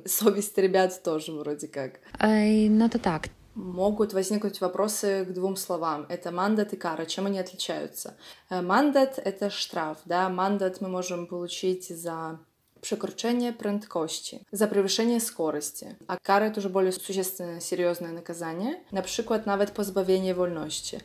совесть 0.05 0.57
ребят 0.57 1.03
тоже 1.03 1.31
вроде 1.31 1.67
как. 1.67 1.99
Ай, 2.19 2.69
ну 2.69 2.85
это 2.85 2.99
так. 2.99 3.29
Могут 3.59 4.13
возникнуть 4.13 4.61
вопросы 4.61 5.25
к 5.25 5.33
двум 5.33 5.57
словам. 5.57 6.05
Это 6.09 6.31
мандат 6.31 6.71
и 6.73 6.77
кара. 6.77 7.05
Чем 7.05 7.25
они 7.25 7.39
отличаются? 7.39 8.15
Э, 8.49 8.61
мандат— 8.61 9.19
это 9.25 9.49
штраф, 9.49 9.97
да. 10.05 10.29
Мандат 10.29 10.79
мы 10.79 10.87
можем 10.87 11.27
получить 11.27 11.89
за 11.89 12.39
przekroczenie 12.81 13.53
prędkości, 13.53 14.45
za 14.51 14.67
przewyższenie 14.67 15.21
скорости. 15.21 15.95
A 16.07 16.17
kara 16.17 16.49
to 16.49 16.61
już 16.61 16.71
bardziej 16.71 16.93
существенное, 16.93 17.61
серьезное 17.61 18.11
наказание, 18.11 18.75
na 18.91 19.01
przykład 19.01 19.45
nawet 19.45 19.71
pozbawienie 19.71 20.35
wolności. 20.35 20.97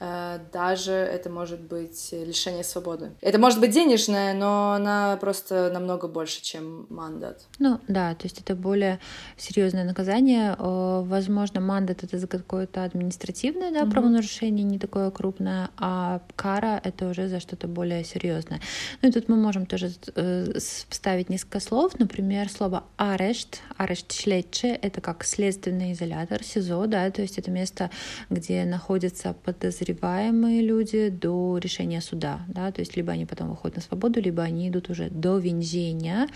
Даже 0.00 0.92
это 0.92 1.30
может 1.30 1.60
быть 1.60 2.10
лишение 2.12 2.64
свободы. 2.64 3.12
Это 3.20 3.38
может 3.38 3.60
быть 3.60 3.70
денежное, 3.70 4.34
но 4.34 4.72
она 4.72 5.16
просто 5.16 5.70
намного 5.72 6.08
больше, 6.08 6.42
чем 6.42 6.86
мандат. 6.90 7.42
Ну 7.58 7.80
да, 7.88 8.14
то 8.14 8.24
есть 8.24 8.40
это 8.40 8.54
более 8.54 8.98
серьезное 9.36 9.84
наказание. 9.84 10.56
Возможно, 10.58 11.60
мандат 11.60 12.04
это 12.04 12.18
за 12.18 12.26
какое-то 12.26 12.84
административное 12.84 13.70
да, 13.70 13.82
mm-hmm. 13.82 13.90
правонарушение, 13.90 14.64
не 14.64 14.78
такое 14.78 15.10
крупное, 15.10 15.70
а 15.78 16.20
кара 16.36 16.80
это 16.82 17.08
уже 17.08 17.28
за 17.28 17.40
что-то 17.40 17.68
более 17.68 18.04
серьезное. 18.04 18.60
Ну 19.00 19.08
и 19.08 19.12
тут 19.12 19.28
мы 19.28 19.36
можем 19.36 19.64
тоже 19.64 19.92
э, 20.16 20.58
вставить 20.90 21.30
несколько 21.30 21.60
слов. 21.60 21.98
Например, 21.98 22.50
слово 22.50 22.84
арешт, 22.96 23.60
арешт 23.76 24.12
шлетче, 24.12 24.68
это 24.68 25.00
как 25.00 25.24
следственный 25.24 25.92
изолятор, 25.92 26.42
СИЗО, 26.42 26.86
да, 26.86 27.10
то 27.10 27.22
есть 27.22 27.38
это 27.38 27.50
место, 27.50 27.90
где 28.28 28.64
находятся 28.64 29.34
подозреваемые 29.44 29.83
подозреваемые 29.84 30.62
люди 30.62 31.08
до 31.08 31.58
решения 31.58 32.00
суда, 32.00 32.40
да, 32.48 32.70
то 32.72 32.80
есть 32.80 32.96
либо 32.96 33.12
они 33.12 33.26
потом 33.26 33.50
выходят 33.50 33.76
на 33.76 33.82
свободу, 33.82 34.20
либо 34.20 34.42
они 34.42 34.68
идут 34.68 34.90
уже 34.90 35.10
до 35.10 35.38
вензения. 35.38 36.28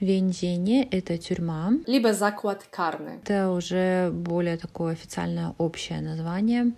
Вензение— 0.00 0.84
это 0.90 1.16
тюрьма. 1.18 1.72
Либо 1.86 2.12
заклад 2.12 2.64
карны. 2.70 3.20
Это 3.24 3.50
уже 3.50 4.10
более 4.12 4.56
такое 4.56 4.92
официальное 4.92 5.54
общее 5.58 6.00
название. 6.00 6.72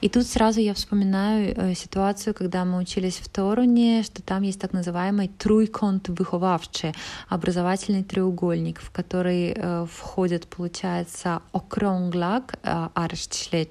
И 0.00 0.08
тут 0.08 0.26
сразу 0.26 0.60
я 0.60 0.74
вспоминаю 0.74 1.54
э, 1.56 1.74
ситуацию, 1.74 2.34
когда 2.34 2.64
мы 2.64 2.78
учились 2.78 3.18
в 3.18 3.28
Торуне, 3.28 4.02
что 4.02 4.22
там 4.22 4.42
есть 4.42 4.60
так 4.60 4.72
называемый 4.72 5.28
труйконт 5.28 6.08
выховавче, 6.08 6.92
образовательный 7.28 8.02
треугольник, 8.02 8.80
в 8.80 8.90
который 8.90 9.54
э, 9.56 9.86
входит, 9.86 10.46
получается, 10.46 11.42
окронглак, 11.52 12.58
э, 12.62 12.88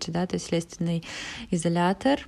да, 0.07 0.27
то 0.27 0.35
есть 0.35 0.47
следственный 0.47 1.03
изолятор, 1.51 1.88
театр, 1.89 2.27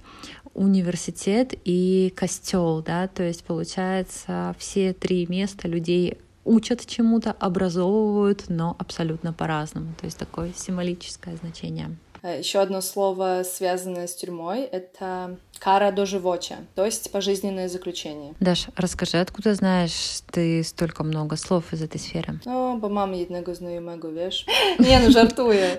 университет 0.53 1.53
и 1.63 2.13
костел, 2.15 2.81
да, 2.81 3.07
то 3.07 3.23
есть 3.23 3.43
получается 3.43 4.55
все 4.57 4.93
три 4.93 5.25
места 5.27 5.67
людей 5.67 6.17
учат 6.43 6.85
чему-то, 6.85 7.31
образовывают, 7.31 8.45
но 8.49 8.75
абсолютно 8.79 9.31
по-разному. 9.31 9.93
То 9.99 10.05
есть 10.05 10.17
такое 10.17 10.51
символическое 10.55 11.35
значение. 11.37 11.95
Еще 12.23 12.59
одно 12.59 12.81
слово, 12.81 13.43
связанное 13.43 14.07
с 14.07 14.15
тюрьмой, 14.15 14.61
это 14.61 15.37
кара 15.61 15.91
до 15.91 16.05
живоча, 16.05 16.57
то 16.75 16.85
есть 16.85 17.11
пожизненное 17.11 17.69
заключение. 17.69 18.33
Даш, 18.39 18.67
расскажи, 18.75 19.17
откуда 19.17 19.53
знаешь 19.53 20.21
ты 20.31 20.63
столько 20.63 21.03
много 21.03 21.35
слов 21.35 21.71
из 21.73 21.81
этой 21.83 21.99
сферы? 21.99 22.39
Ну, 22.45 22.77
bo 22.77 22.89
mam 22.89 23.13
jednego 23.13 23.55
znajomego, 23.55 24.11
wiesz? 24.11 24.45
Nie 24.79 24.99
no, 24.99 25.11
żartuję. 25.11 25.77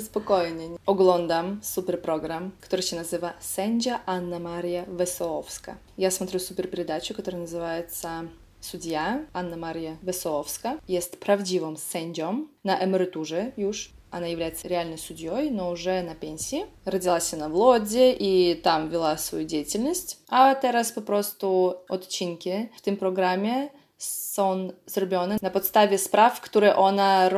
Spokojnie. 0.00 0.68
Oglądam 0.86 1.60
super 1.62 2.00
program, 2.00 2.50
który 2.60 2.82
się 2.82 2.96
nazywa 2.96 3.32
Sędzia 3.40 4.00
Anna 4.06 4.38
Maria 4.38 4.84
Wesołowska. 4.88 5.76
Я 5.98 6.10
смотрю 6.10 6.38
супер 6.40 6.68
передачу, 6.68 7.14
которая 7.14 7.42
называется 7.42 8.28
Судья 8.62 9.26
Анна 9.32 9.56
Мария 9.56 9.96
Весоовска 10.02 10.78
jest 10.88 11.16
prawdziwą 11.16 11.76
sędzią 11.76 12.46
na 12.64 12.78
emeryturze 12.78 13.52
już. 13.56 13.90
Она 14.12 14.26
является 14.26 14.68
реальной 14.68 14.98
судьей, 14.98 15.50
но 15.50 15.70
уже 15.70 16.02
на 16.02 16.14
пенсии. 16.14 16.66
Родилась 16.84 17.32
она 17.32 17.48
в 17.48 17.54
Лодзе 17.54 18.12
и 18.12 18.54
там 18.54 18.90
вела 18.90 19.16
свою 19.16 19.46
деятельность. 19.46 20.18
А 20.28 20.54
teraz 20.54 20.92
po 20.92 21.00
prostu 21.00 21.74
odcinki 21.88 22.68
w 22.76 22.82
tym 22.82 22.96
programie 22.96 23.68
są 23.98 24.72
zrobione 24.86 25.36
na 25.42 25.50
podstawie 25.50 25.98
spraw, 25.98 26.40
które 26.40 26.76
ona. 26.76 27.30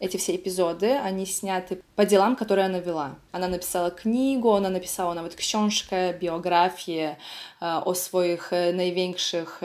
Эти 0.00 0.16
все 0.16 0.34
эпизоды, 0.34 0.98
они 0.98 1.26
сняты 1.26 1.80
по 1.94 2.04
делам, 2.04 2.34
которые 2.36 2.66
она 2.66 2.80
вела. 2.80 3.14
Она 3.30 3.48
написала 3.48 3.90
книгу, 3.90 4.50
она 4.50 4.68
написала 4.68 5.14
навіть 5.14 5.34
książkę, 5.34 6.14
biografię 6.14 7.16
o 7.84 7.94
swoich 7.94 8.50
największych 8.74 9.60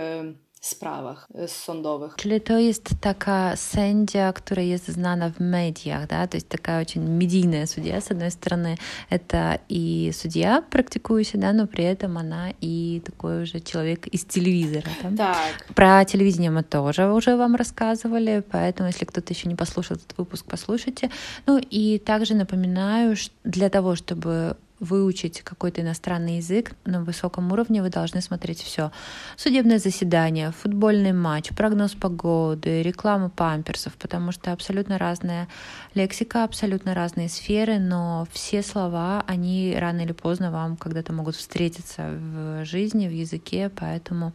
sprawach 0.61 1.27
sądowych. 1.47 2.15
Czyli 2.15 2.41
to 2.41 2.57
jest 2.57 2.89
taka 3.01 3.55
sędzia, 3.55 4.33
która 4.33 4.61
jest 4.61 4.87
znana 4.87 5.29
w 5.29 5.39
mediach, 5.39 6.07
да? 6.07 6.27
то 6.27 6.37
есть 6.37 6.49
такая 6.49 6.81
очень 6.81 7.17
медийная 7.17 7.65
судья. 7.65 8.01
С 8.01 8.11
одной 8.11 8.31
стороны, 8.31 8.77
это 9.09 9.59
и 9.69 10.11
судья, 10.13 10.63
практикующая, 10.69 11.41
да, 11.41 11.53
но 11.53 11.67
при 11.67 11.83
этом 11.83 12.17
она 12.17 12.53
и 12.61 13.01
такой 13.05 13.43
уже 13.43 13.59
человек 13.59 14.07
из 14.07 14.25
телевизора. 14.25 14.89
Да? 15.03 15.33
Так. 15.33 15.75
Про 15.75 16.05
телевидение 16.05 16.51
мы 16.51 16.63
тоже 16.63 17.11
уже 17.11 17.35
вам 17.35 17.55
рассказывали, 17.55 18.43
поэтому, 18.51 18.89
если 18.89 19.05
кто-то 19.05 19.33
еще 19.33 19.47
не 19.49 19.55
послушал 19.55 19.97
этот 19.97 20.17
выпуск, 20.17 20.45
послушайте. 20.49 21.09
Ну 21.45 21.59
и 21.59 21.99
также 21.99 22.35
напоминаю, 22.35 23.15
для 23.43 23.69
того, 23.69 23.95
чтобы 23.95 24.55
выучить 24.79 25.41
какой-то 25.41 25.81
иностранный 25.81 26.37
язык 26.37 26.71
на 26.85 27.03
высоком 27.03 27.51
уровне, 27.51 27.81
вы 27.81 27.89
должны 27.89 28.21
смотреть 28.21 28.61
все. 28.61 28.91
Судебное 29.35 29.79
заседание, 29.79 30.51
футбольный 30.51 31.13
матч, 31.13 31.49
прогноз 31.55 31.93
погоды, 31.93 32.83
реклама 32.83 33.29
памперсов, 33.29 33.93
потому 33.95 34.31
что 34.31 34.51
абсолютно 34.51 34.97
разная 34.97 35.47
лексика, 35.95 36.43
абсолютно 36.43 36.93
разные 36.93 37.29
сферы, 37.29 37.79
но 37.79 38.27
все 38.31 38.61
слова, 38.61 39.23
они 39.27 39.75
рано 39.77 40.01
или 40.01 40.13
поздно 40.13 40.51
вам 40.51 40.77
когда-то 40.77 41.13
могут 41.13 41.35
встретиться 41.35 42.09
в 42.11 42.65
жизни, 42.65 43.07
в 43.07 43.11
языке, 43.11 43.71
поэтому 43.75 44.33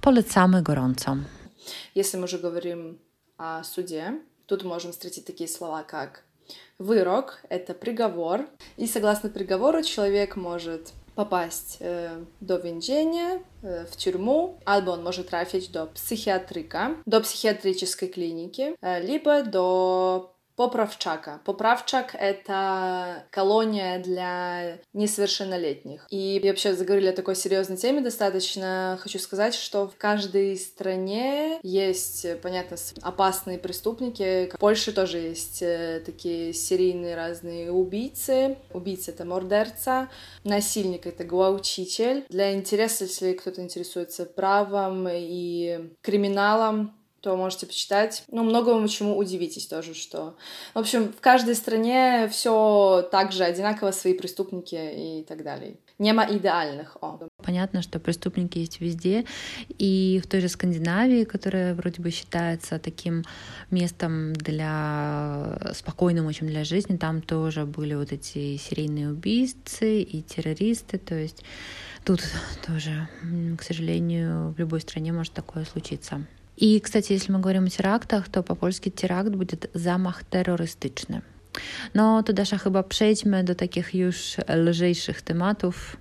полицам 0.00 0.56
и 0.56 0.62
горонцам. 0.62 1.26
Если 1.94 2.16
мы 2.16 2.24
уже 2.24 2.38
говорим 2.38 2.98
о 3.36 3.62
суде, 3.64 4.20
тут 4.46 4.64
можем 4.64 4.92
встретить 4.92 5.24
такие 5.24 5.48
слова, 5.48 5.82
как 5.82 6.24
Вырок— 6.78 7.40
это 7.48 7.74
приговор, 7.74 8.46
и 8.76 8.86
согласно 8.86 9.28
приговору 9.28 9.82
человек 9.82 10.36
может 10.36 10.92
попасть 11.14 11.76
э, 11.80 12.24
до 12.40 12.56
więzienia, 12.56 13.42
э, 13.62 13.86
в 13.90 13.96
тюрьму, 13.96 14.58
albo 14.64 14.92
он 14.92 15.02
может 15.02 15.30
trafić 15.30 15.70
до 15.70 15.86
психиатрика, 15.86 16.96
до 17.06 17.20
психиатрической 17.20 18.08
клиники, 18.08 18.74
э, 18.80 19.00
либо 19.00 19.42
до 19.42 20.31
Поправчака. 20.56 21.40
Поправчак— 21.44 22.14
это 22.18 23.24
колония 23.30 23.98
для 23.98 24.78
несовершеннолетних. 24.92 26.06
И 26.10 26.40
вообще 26.44 26.74
заговорили 26.74 27.08
о 27.08 27.12
такой 27.12 27.36
серьезной 27.36 27.78
теме 27.78 28.00
достаточно. 28.00 28.98
Хочу 29.00 29.18
сказать, 29.18 29.54
что 29.54 29.88
в 29.88 29.96
каждой 29.96 30.56
стране 30.56 31.58
есть, 31.62 32.26
понятно, 32.42 32.76
опасные 33.00 33.58
преступники. 33.58 34.50
В 34.54 34.58
Польше 34.58 34.92
тоже 34.92 35.18
есть 35.18 35.62
э, 35.62 36.02
такие 36.04 36.52
серийные 36.52 37.16
разные 37.16 37.72
убийцы. 37.72 38.58
Убийца— 38.72 39.10
это 39.12 39.24
мордерца. 39.24 40.10
Насильник— 40.44 41.06
это 41.08 41.24
гуаучитель. 41.24 42.26
Для 42.28 42.52
интереса, 42.52 43.04
если 43.04 43.32
кто-то 43.32 43.62
интересуется 43.62 44.26
правом 44.26 45.08
и 45.10 45.92
криминалом, 46.02 46.94
то 47.22 47.36
можете 47.36 47.66
почитать. 47.66 48.24
Ну, 48.32 48.42
многому 48.42 48.86
чему 48.88 49.16
удивитесь 49.16 49.66
тоже, 49.66 49.94
что... 49.94 50.34
В 50.74 50.78
общем, 50.78 51.12
в 51.12 51.20
каждой 51.20 51.54
стране 51.54 52.28
все 52.30 53.08
так 53.12 53.30
же 53.30 53.44
одинаково, 53.44 53.92
свои 53.92 54.12
преступники 54.12 54.74
и 54.74 55.24
так 55.24 55.44
далее. 55.44 55.76
Нема 56.00 56.26
идеальных. 56.28 56.96
О. 57.00 57.20
Понятно, 57.44 57.80
что 57.80 58.00
преступники 58.00 58.58
есть 58.58 58.80
везде, 58.80 59.24
и 59.78 60.20
в 60.22 60.26
той 60.26 60.40
же 60.40 60.48
Скандинавии, 60.48 61.22
которая 61.22 61.76
вроде 61.76 62.02
бы 62.02 62.10
считается 62.10 62.80
таким 62.80 63.22
местом 63.70 64.32
для 64.32 65.70
спокойным 65.74 66.26
очень 66.26 66.48
для 66.48 66.64
жизни, 66.64 66.96
там 66.96 67.22
тоже 67.22 67.66
были 67.66 67.94
вот 67.94 68.10
эти 68.10 68.56
серийные 68.56 69.10
убийцы 69.10 70.02
и 70.02 70.22
террористы, 70.22 70.98
то 70.98 71.14
есть 71.14 71.44
тут 72.04 72.20
тоже, 72.66 73.08
к 73.56 73.62
сожалению, 73.62 74.52
в 74.52 74.58
любой 74.58 74.80
стране 74.80 75.12
может 75.12 75.34
такое 75.34 75.64
случиться. 75.64 76.26
И, 76.57 76.79
кстати, 76.79 77.13
если 77.13 77.31
мы 77.31 77.39
говорим 77.39 77.65
о 77.65 77.69
терактах, 77.69 78.29
то 78.29 78.43
по-польски 78.43 78.89
теракт 78.89 79.29
будет 79.29 79.69
замах 79.73 80.23
terrorystyczny. 80.23 81.21
No 81.93 82.23
to 82.23 82.33
Dasza 82.33 82.57
chyba 82.57 82.83
przejdźmy 82.83 83.43
do 83.43 83.55
takich 83.55 83.95
już 83.95 84.37
lżejszych 84.47 85.21
tematów. 85.21 85.97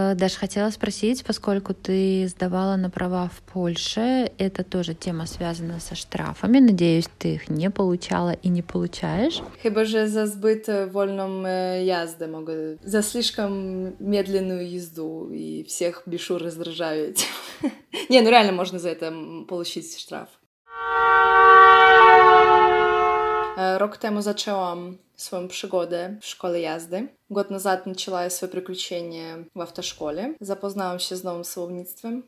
Э, 0.00 0.14
Даш, 0.14 0.34
хотела 0.34 0.70
спросить, 0.70 1.24
поскольку 1.24 1.74
ты 1.74 2.28
сдавала 2.28 2.76
на 2.76 2.90
права 2.90 3.28
в 3.28 3.42
Польше, 3.52 4.30
это 4.38 4.64
тоже 4.64 4.94
тема 4.94 5.26
связана 5.26 5.80
со 5.80 5.94
штрафами. 5.94 6.58
Надеюсь, 6.58 7.08
ты 7.18 7.34
их 7.34 7.48
не 7.48 7.70
получала 7.70 8.32
и 8.32 8.48
не 8.48 8.62
получаешь. 8.62 9.42
Chyba, 9.62 9.84
że 9.84 10.08
za 10.08 10.26
zbyt 10.26 10.66
wolną 10.90 11.42
jazdę 11.84 12.28
mogę, 12.28 12.76
za 12.84 13.02
слишком 13.02 13.52
медленную 14.00 14.76
езду 14.76 15.30
и 15.32 15.64
всех 15.64 16.02
бешу 16.06 16.38
раздражать. 16.38 17.26
Не, 18.10 18.20
ну 18.22 18.30
реально 18.30 18.52
можно 18.52 18.78
за 18.78 18.88
это 18.88 19.12
получить 19.48 19.98
штраф. 19.98 20.28
Rok 23.78 23.96
temu 23.96 24.22
zaczęłam 24.22 24.98
swoją 25.20 25.48
przygodę 25.48 26.16
w 26.20 26.26
szkole 26.26 26.60
jazdy. 26.60 27.08
Год 27.30 27.50
назад 27.50 27.86
начала 27.86 28.30
свое 28.30 28.50
приключение 28.50 29.44
в 29.54 29.60
автошколе. 29.60 30.34
Запознałam 30.40 30.98
się 30.98 31.16
z 31.16 31.24
nowym 31.24 31.44
słownictwem. 31.44 32.22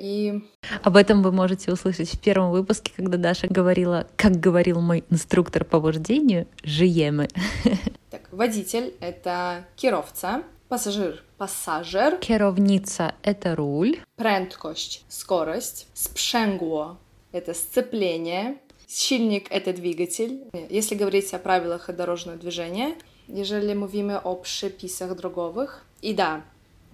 И... 0.00 0.40
Об 0.82 0.96
этом 0.96 1.22
вы 1.22 1.32
можете 1.32 1.72
услышать 1.72 2.10
в 2.10 2.20
первом 2.20 2.52
выпуске, 2.52 2.92
когда 2.94 3.16
Даша 3.16 3.46
говорила, 3.48 4.06
как 4.16 4.32
говорил 4.32 4.80
мой 4.80 5.04
инструктор 5.10 5.64
по 5.64 5.80
вождению, 5.80 6.46
жиемы. 6.62 7.28
Так, 8.10 8.28
водитель— 8.30 8.92
это 9.00 9.64
kierowca, 9.76 10.42
пассажир— 10.68 11.24
пассажир. 11.38 12.18
Kierownica— 12.20 13.14
это 13.22 13.56
руль. 13.56 13.96
Prędkość— 14.16 15.04
скорость. 15.08 15.86
Sprzęgło— 15.94 16.96
это 17.32 17.54
сцепление. 17.54 18.58
Silnik— 18.92 19.46
это 19.50 19.72
двигатель. 19.72 20.44
Если 20.68 20.94
говорить 20.94 21.32
о 21.32 21.38
правилах 21.38 21.90
дорожного 21.96 22.36
движения, 22.36 22.94
jeżeli 23.26 23.74
mówimy 23.74 24.22
o 24.22 24.36
przepisach 24.36 25.14
drogowych, 25.14 25.86
и 26.02 26.12
да, 26.12 26.42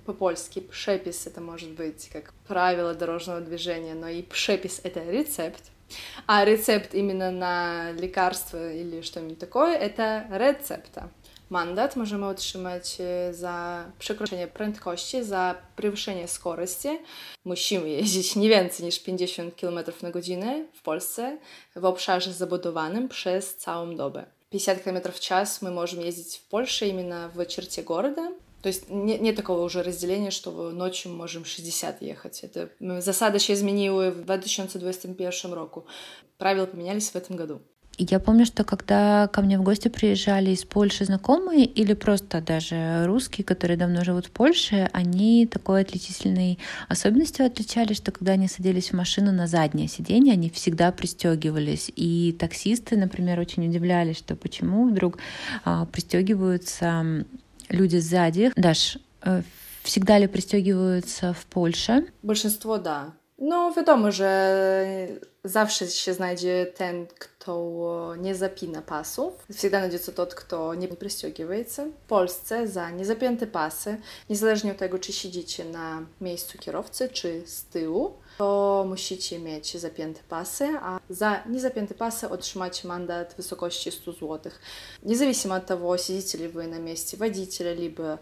по-польски 0.06 0.61
przepis 0.61 1.26
это 1.26 1.40
может 1.40 1.70
быть 1.70 2.08
как 2.12 2.32
правило 2.46 2.94
дорожного 2.94 3.40
движения, 3.40 3.94
но 3.94 4.08
и 4.08 4.22
przepis 4.22 4.80
это 4.84 5.02
рецепт, 5.11 5.64
а 6.26 6.44
рецепт 6.44 6.94
именно 6.94 7.32
на 7.32 7.90
лекарство 7.90 8.72
или 8.72 9.00
что-нибудь 9.00 9.40
такое 9.40 9.76
это 9.76 10.28
рецепта. 10.30 11.11
Mandat 11.50 11.96
możemy 11.96 12.26
otrzymać 12.26 12.96
za 13.30 13.84
przekroczenie 13.98 14.46
prędkości, 14.46 15.24
za 15.24 15.54
przewyższenie 15.76 16.28
скорости. 16.28 16.98
Musimy 17.44 17.88
jeździć 17.88 18.37
nie 18.37 18.48
więcej 18.48 18.87
niż 18.87 19.00
50 19.00 19.54
km 19.61 19.78
na 20.02 20.11
godzinę 20.11 20.64
w 20.74 20.82
Polsce 20.82 21.38
w 21.76 21.84
obszarze 21.84 22.32
zabudowanym 22.32 23.08
przez 23.08 23.56
całą 23.56 23.96
dobę. 23.96 24.24
50 24.50 24.82
km 24.82 25.12
в 25.12 25.20
час 25.20 25.62
мы 25.62 25.70
можем 25.70 26.00
ездить 26.00 26.37
в 26.37 26.48
Польше 26.48 26.87
именно 26.87 27.30
в 27.34 27.46
черте 27.46 27.82
города. 27.82 28.32
То 28.62 28.68
есть 28.68 28.84
нет, 28.90 29.20
нет 29.20 29.37
такого 29.37 29.62
уже 29.62 29.82
разделения, 29.82 30.30
что 30.30 30.70
ночью 30.70 31.12
мы 31.12 31.18
можем 31.18 31.44
60 31.44 32.02
ехать. 32.02 32.44
Это 32.44 32.68
засада 33.00 33.38
ще 33.38 33.56
змінили 33.56 34.11
в 34.11 34.24
2021 34.24 35.52
року. 35.52 35.87
Правила 36.38 36.66
поменялись 36.66 37.11
в 37.11 37.16
этом 37.16 37.37
году. 37.37 37.61
Я 37.98 38.20
помню, 38.20 38.46
что 38.46 38.62
когда 38.62 39.26
ко 39.26 39.42
мне 39.42 39.58
в 39.58 39.62
гости 39.62 39.88
приезжали 39.88 40.50
из 40.50 40.64
Польши 40.64 41.04
знакомые 41.04 41.64
или 41.64 41.94
просто 41.94 42.40
даже 42.40 43.04
русские, 43.06 43.44
которые 43.44 43.76
давно 43.76 44.04
живут 44.04 44.26
в 44.26 44.30
Польше, 44.30 44.88
они 44.92 45.46
такой 45.46 45.80
отличительной 45.80 46.61
особенностью 46.87 47.44
отличались, 47.44 47.96
что 47.96 48.12
когда 48.12 48.32
они 48.32 48.46
садились 48.46 48.90
в 48.90 48.92
машину 48.92 49.32
на 49.32 49.48
заднее 49.48 49.88
сиденье, 49.88 50.34
они 50.34 50.48
всегда 50.48 50.92
пристегивались. 50.92 51.90
И 51.96 52.37
таксисты, 52.38 52.96
например, 52.96 53.40
очень 53.40 53.68
удивлялись, 53.68 54.18
что 54.18 54.37
почему 54.37 54.88
вдруг 54.88 55.18
а, 55.64 55.84
пристегиваются 55.87 57.24
люди 57.68 57.96
сзади. 57.96 58.52
Даш, 58.54 58.98
э, 59.22 59.42
всегда 59.82 60.18
ли 60.18 60.28
пристегиваются 60.28 61.32
в 61.32 61.46
Польше? 61.46 62.06
Большинство, 62.22 62.78
да. 62.78 63.14
No 63.38 63.71
wiadomo, 63.71 64.12
że 64.12 64.57
zawsze 65.43 65.88
się 65.88 66.13
znajdzie 66.13 66.65
ten, 66.75 67.07
kto 67.07 68.13
nie 68.17 68.36
zapina 68.36 68.81
pasów. 68.81 69.33
Всегда 69.51 69.79
найдется 69.79 70.12
тот, 70.12 70.36
kto 70.36 70.75
nie 70.75 70.88
pристегивается. 70.88 71.86
W 71.86 72.07
Polsce 72.07 72.67
za 72.67 72.91
niezapięte 72.91 73.47
pasy, 73.47 73.97
niezależnie 74.29 74.71
od 74.71 74.77
tego, 74.77 74.99
czy 74.99 75.13
siedzicie 75.13 75.65
na 75.65 76.05
miejscu 76.21 76.57
kierowcy, 76.57 77.09
czy 77.09 77.47
z 77.47 77.63
tyłu, 77.65 78.13
to 78.38 78.86
musicie 78.89 79.39
mieć 79.39 79.77
zapięte 79.77 80.21
pasy, 80.29 80.67
a 80.81 80.99
za 81.09 81.43
niezapięte 81.49 81.93
pasy 81.93 82.29
otrzymacie 82.29 82.88
mandat 82.88 83.33
w 83.33 83.38
wysokości 83.38 83.91
100 83.91 84.12
zł. 84.13 84.39
Независимо 85.03 85.55
от 85.55 85.65
того, 85.65 85.97
сидите 85.97 86.38
ли 86.38 86.47
вы 86.47 86.67
на 86.67 86.79
месте 86.79 87.17
водителя, 87.17 87.73
либо 87.73 88.19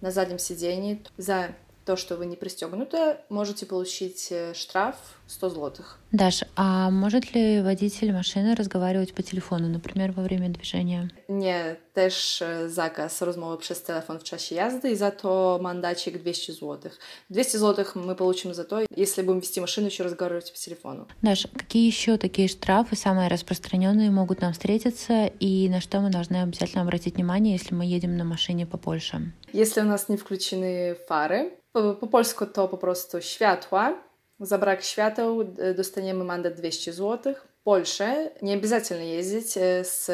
на 0.00 0.10
заднем 0.10 0.38
сидении, 0.38 1.02
за 1.18 1.48
то, 1.91 1.97
что 1.97 2.15
вы 2.15 2.25
не 2.25 2.37
пристегнуты, 2.37 3.17
можете 3.27 3.65
получить 3.65 4.33
штраф 4.53 4.95
100 5.27 5.49
злотых. 5.49 5.99
Даш, 6.13 6.43
а 6.55 6.89
может 6.89 7.35
ли 7.35 7.61
водитель 7.61 8.13
машины 8.13 8.55
разговаривать 8.55 9.13
по 9.13 9.23
телефону, 9.23 9.67
например, 9.67 10.13
во 10.13 10.23
время 10.23 10.49
движения? 10.49 11.09
Nie, 11.27 11.75
też 11.93 12.43
zakaz 12.67 13.21
rozmowy 13.21 13.57
przez 13.57 13.83
telefon 13.83 14.19
w 14.19 14.23
czasie 14.23 14.55
jazdy 14.55 14.91
и 14.91 14.95
за 14.95 15.11
то 15.11 15.59
мандатчик 15.61 16.21
200 16.21 16.51
злотых. 16.51 16.99
200 17.29 17.57
злотых 17.57 17.95
мы 17.95 18.15
получим 18.15 18.53
за 18.53 18.63
то, 18.63 18.81
если 18.95 19.21
будем 19.21 19.39
вести 19.39 19.61
машину 19.61 19.87
еще 19.87 20.03
разговаривать 20.03 20.51
по 20.51 20.57
телефону. 20.57 21.07
Даш, 21.21 21.47
какие 21.53 21.87
еще 21.87 22.17
такие 22.17 22.47
штрафы, 22.47 22.95
самые 22.95 23.29
распространенные, 23.29 24.11
могут 24.11 24.41
нам 24.41 24.53
встретиться 24.53 25.25
и 25.39 25.69
на 25.69 25.81
что 25.81 25.99
мы 25.99 26.09
должны 26.09 26.41
обязательно 26.41 26.83
обратить 26.83 27.15
внимание, 27.15 27.53
если 27.53 27.75
мы 27.75 27.85
едем 27.85 28.17
на 28.17 28.23
машине 28.23 28.65
по 28.65 28.77
Польше? 28.77 29.33
Если 29.53 29.81
у 29.81 29.85
нас 29.85 30.09
не 30.09 30.17
включены 30.17 30.95
фары, 31.07 31.51
по, 31.72 31.94
по 31.94 32.06
польsku 32.06 32.46
to 32.46 32.68
po 32.68 32.78
prostu 32.78 33.22
światła, 33.22 34.06
За 34.40 34.58
брак 34.58 34.84
świateł 34.84 35.44
dostaniemy 35.76 36.24
mandat 36.24 36.54
200 36.54 36.92
zł. 36.92 37.34
В 37.34 37.64
Польше 37.64 38.30
не 38.42 38.54
обязательно 38.54 39.02
ездить 39.02 39.56
с 39.82 40.10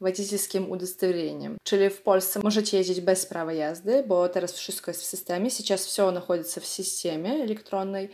водительским 0.00 0.70
удостоверением. 0.70 1.58
Czyli 1.64 1.90
w 1.90 2.02
Polsce 2.02 2.40
możecie 2.42 2.76
jeździć 2.76 3.00
bez 3.00 3.26
prawa 3.26 3.52
jazdy, 3.52 4.04
bo 4.06 4.28
teraz 4.28 4.52
wszystko 4.52 4.90
jest 4.90 5.02
w 5.02 5.06
systemie. 5.06 5.50
Сейчас 5.50 5.86
все 5.86 6.10
находится 6.10 6.60
в 6.60 6.66
системе 6.66 7.44
электронной. 7.44 8.08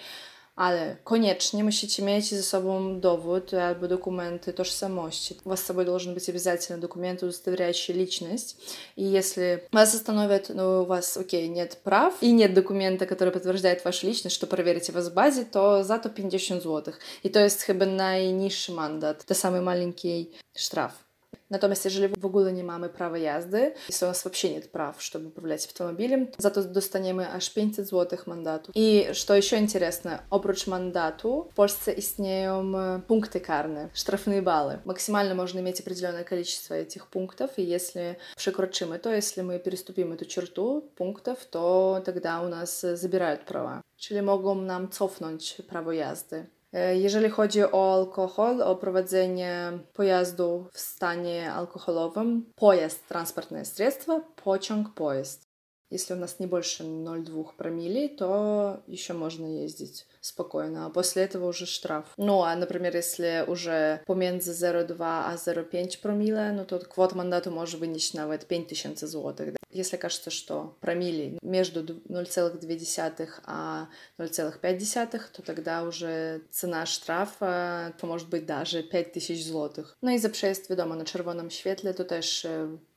Ale 0.60 0.98
koniecznie 1.04 1.64
musicie 1.64 2.04
mieć 2.04 2.30
ze 2.30 2.44
sobą 2.44 3.00
dowód 3.00 3.54
albo 3.54 3.88
dokumenты 3.88 4.54
tożsamości. 4.54 5.38
У 5.46 5.50
вас 5.50 5.60
с 5.60 5.66
собой 5.66 5.86
должен 5.86 6.14
быть 6.14 6.30
обязательно 6.30 6.78
документ, 6.78 7.24
удостоверяющий 7.24 7.96
личность. 7.96 8.58
И 8.98 9.04
если 9.04 9.64
вас 9.72 9.96
остановят, 9.96 10.50
но 10.50 10.82
у 10.82 10.86
вас, 10.86 11.18
окей, 11.18 11.48
нет 11.50 11.78
прав 11.84 12.14
и 12.22 12.32
нет 12.34 12.54
документа, 12.54 13.06
который 13.06 13.32
подтверждает 13.32 13.86
вашу 13.86 14.08
личность, 14.08 14.36
что 14.36 14.48
проверите 14.48 14.92
вас 14.92 15.08
в 15.08 15.14
базе, 15.14 15.46
то 15.46 15.84
за 15.84 15.98
то 15.98 16.10
50 16.10 16.62
злотых. 16.62 17.00
И 17.24 17.30
to 17.30 17.40
jest 17.40 17.62
chyba 17.62 17.86
najniższy 17.86 18.72
mandat, 18.74 19.26
to 19.26 19.34
самый 19.34 19.62
маленький 19.62 20.34
штраф. 20.56 21.09
Natomiast 21.50 21.86
jeżeli 21.86 22.08
w 22.08 22.26
ogóle 22.26 22.54
nie 22.54 22.64
mamy 22.64 22.90
prawa 22.90 23.18
jazdy 23.18 23.74
i 23.90 24.06
u 24.06 24.08
nas 24.08 24.24
вообще 24.24 24.50
нет 24.50 24.72
прав, 24.72 25.02
чтобы 25.02 25.28
управлять 25.28 25.66
автомобилем, 25.66 26.28
зато 26.38 26.64
достaniemy 26.64 27.30
aż 27.30 27.50
500 27.50 27.86
zł 27.86 28.20
mandatu. 28.26 28.72
I 28.76 29.08
что 29.14 29.36
еще 29.36 29.58
интересно, 29.58 30.20
mandatu 30.68 31.48
в 31.52 31.56
Польsce 31.56 31.94
istnieją 31.94 32.74
punkty 33.08 33.40
karne, 33.40 33.90
штрафные 33.94 34.42
баллы. 34.42 34.80
Максимально 34.86 35.36
можно 35.36 35.60
иметь 35.60 35.80
определенное 35.80 36.24
количество 36.24 36.74
этих 36.76 37.08
пунктов, 37.08 37.58
и 37.58 37.64
если 37.64 38.16
przekroczymy 38.38 39.00
то, 39.00 39.10
если 39.10 39.42
мы 39.42 39.60
переступим 39.60 40.14
эту 40.14 40.26
черту 40.26 40.90
пунктов, 40.96 41.46
то 41.46 42.02
тогда 42.06 42.42
у 42.42 42.48
нас 42.48 42.82
забирают 42.82 43.42
права. 43.46 43.82
Czyli 43.98 44.22
mogą 44.22 44.56
nam 44.56 44.88
cofnąć 44.90 45.62
prawo 45.68 45.92
jazdy. 45.92 46.46
Jeżeli 46.94 47.30
chodzi 47.30 47.64
o 47.64 47.94
alkohol, 47.94 48.62
o 48.62 48.76
prowadzenie 48.76 49.80
pojazdu 49.94 50.68
w 50.74 50.80
stanie 50.80 51.54
alkoholowym, 51.54 52.54
pojazd, 52.56 53.08
transportное 53.08 53.66
средство, 53.66 54.20
pociąg, 54.36 54.94
поезд. 54.94 55.50
Если 55.92 56.14
у 56.14 56.18
нас 56.18 56.40
не 56.40 56.48
больше 56.48 56.84
0,2 56.84 57.56
промилле, 57.58 58.10
то 58.10 58.84
еще 58.88 59.14
можно 59.14 59.48
ездить 59.48 60.06
спокойно, 60.22 60.86
а 60.86 60.90
после 60.90 61.24
этого 61.24 61.48
уже 61.48 61.66
штраф. 61.66 62.06
Ну, 62.18 62.42
а, 62.44 62.56
например, 62.56 62.96
если 62.96 63.44
уже 63.48 64.02
pomiędzy 64.08 64.54
0,2 64.54 64.96
a 65.02 65.36
0,5 65.36 66.02
промилле, 66.02 66.52
ну, 66.52 66.66
то 66.66 66.80
квот 66.80 67.14
мандату 67.14 67.52
может 67.52 67.80
вынести 67.80 68.16
nawet 68.16 68.46
5000 68.48 69.00
злотых. 69.00 69.56
Если 69.72 69.98
кажется, 69.98 70.32
что 70.32 70.78
промили 70.82 71.38
между 71.44 71.84
0,2 71.84 73.28
а 73.46 73.88
0,5, 74.18 75.22
то 75.32 75.42
тогда 75.44 75.84
уже 75.84 76.42
цена 76.50 76.86
штрафа 76.86 77.94
то 78.00 78.08
может 78.08 78.30
быть 78.30 78.46
даже 78.46 78.82
5000 78.82 79.46
злотых. 79.46 79.96
Ну 80.02 80.10
и 80.10 80.18
за 80.18 80.30
przeезd, 80.30 80.70
wiadomo, 80.70 80.96
na 80.96 81.06
czerwonym 81.06 81.52
świetle 81.52 81.94
to 81.94 82.04
też 82.04 82.48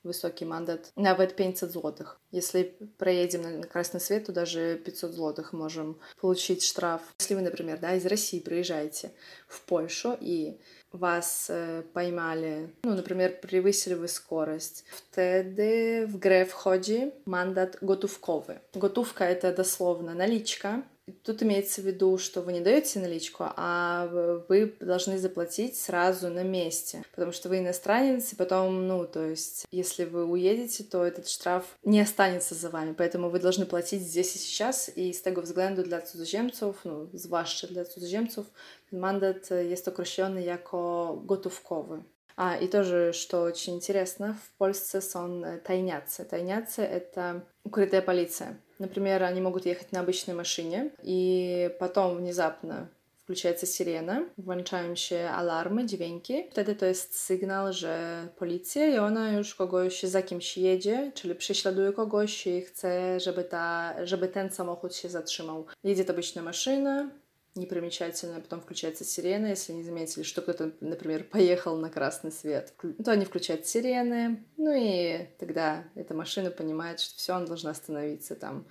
высокий 0.05 0.45
мандат, 0.47 0.93
nawet 0.97 1.37
500 1.37 1.71
злотых. 1.71 2.21
Если 2.31 2.77
проедем 2.99 3.61
на 3.61 3.67
красный 3.67 4.01
свет, 4.01 4.27
то 4.27 4.33
даже 4.33 4.77
500 4.77 5.13
злотых 5.13 5.53
можем 5.53 5.99
получить 6.21 6.65
штраф. 6.65 7.03
Если 7.18 7.35
вы, 7.35 7.42
например, 7.42 7.79
да, 7.79 7.94
из 7.94 8.07
России 8.07 8.40
приезжаете 8.40 9.12
в 9.46 9.61
Польшу 9.61 10.16
и 10.20 10.59
вас 10.92 11.46
э, 11.48 11.83
поймали, 11.92 12.70
ну, 12.83 12.94
например, 12.94 13.38
превысили 13.40 13.94
вы 13.94 14.09
скорость, 14.09 14.85
wtedy 14.92 16.07
w 16.07 16.18
grę 16.18 16.46
wchodzi 16.46 17.12
mandat 17.27 17.77
gotówkowy. 17.83 18.61
Gotówka 18.75 19.25
это 19.25 19.53
дословно 19.53 20.14
наличка, 20.14 20.83
Тут 21.25 21.43
имеется 21.43 21.83
в 21.83 21.85
виду, 21.85 22.17
что 22.17 22.43
вы 22.43 22.53
не 22.53 22.61
даете 22.61 23.01
наличку, 23.01 23.45
а 23.57 24.07
вы 24.49 24.77
должны 24.79 25.19
заплатить 25.19 25.77
сразу 25.77 26.29
на 26.29 26.45
месте, 26.45 27.03
потому 27.11 27.33
что 27.33 27.49
вы 27.49 27.59
иностранец, 27.59 28.33
и 28.33 28.37
потом, 28.37 28.87
ну, 28.87 29.05
то 29.05 29.27
есть, 29.27 29.67
если 29.73 30.05
вы 30.05 30.25
уедете, 30.25 30.85
то 30.85 31.05
этот 31.05 31.29
штраф 31.29 31.65
не 31.83 32.01
останется 32.01 32.55
за 32.55 32.71
вами, 32.71 32.93
поэтому 32.93 33.31
вы 33.31 33.41
должны 33.41 33.67
платить 33.67 34.03
здесь 34.03 34.37
и 34.37 34.38
сейчас, 34.38 34.91
и 34.95 35.12
z 35.12 35.23
tego 35.23 35.43
względu 35.43 35.83
dla 35.83 36.01
cudzoziemców, 36.01 36.85
no, 36.85 37.07
zwłaszcza 37.12 37.67
dla 37.67 37.85
cudzoziemców, 37.85 38.47
mandat 38.93 39.51
jest 39.69 39.88
określony 39.88 40.43
jako 40.43 41.21
gotówkowy. 41.25 42.03
А, 42.37 42.57
и 42.57 42.67
тоже, 42.67 43.12
что 43.12 43.43
очень 43.43 43.75
интересно, 43.75 44.35
в 44.35 44.59
Польsce 44.59 45.03
są 45.03 45.43
tajniacy. 45.65 46.25
Tajniacy— 46.25 46.83
это 46.83 47.43
укрытая 47.63 48.02
полиция. 48.02 48.60
Например, 48.80 49.24
они 49.24 49.41
могут 49.41 49.65
ехать 49.65 49.91
на 49.91 50.02
обычной 50.02 50.36
машине, 50.36 50.91
и 51.02 51.76
потом 51.80 52.17
внезапно 52.17 52.89
включается 53.28 53.65
сирена, 53.65 54.24
włączają 54.38 54.96
się 54.96 55.30
alarmy, 55.30 55.86
dźwięki. 55.86 56.43
Wtedy 56.52 56.76
to 56.76 56.86
jest 56.86 57.20
sygnał, 57.20 57.74
że 57.74 58.28
policja 58.38 58.88
i 58.88 58.98
ona 58.98 59.34
już 59.34 59.56
kogoś 59.56 60.04
za 60.04 60.22
kimś 60.22 60.58
jedzie, 60.58 61.12
czyli 61.15 61.36
prześladuje 61.36 61.91
kogoś 61.91 62.48
i 62.48 62.62
chce, 62.62 63.20
żeby, 63.20 63.43
ta, 63.43 63.93
żeby 64.04 64.28
ten 64.28 64.50
samochód 64.50 64.96
się 64.96 65.10
zatrzymał. 65.10 65.65
Jedzie 65.84 66.06
to 66.06 66.13
обычная 66.13 66.43
машина, 66.43 67.10
непримечательно, 67.55 68.41
потом 68.41 68.61
включается 68.61 69.05
сирена, 69.05 69.47
если 69.47 69.73
не 69.73 69.85
заметили, 69.85 70.23
что 70.23 70.43
кто-то, 70.43 70.73
например, 70.81 71.25
поехал 71.25 71.77
на 71.77 71.91
красный 71.91 72.33
свет, 72.33 72.73
то 73.05 73.12
они 73.12 73.25
включают 73.25 73.67
сирены, 73.67 74.45
ну 74.57 74.73
и 74.75 75.27
тогда 75.38 75.85
эта 75.95 76.15
машина 76.15 76.51
понимает, 76.51 77.01
что 77.01 77.19
все, 77.19 77.35
она 77.35 77.47
должна 77.47 77.71
остановиться 77.71 78.35
там 78.35 78.67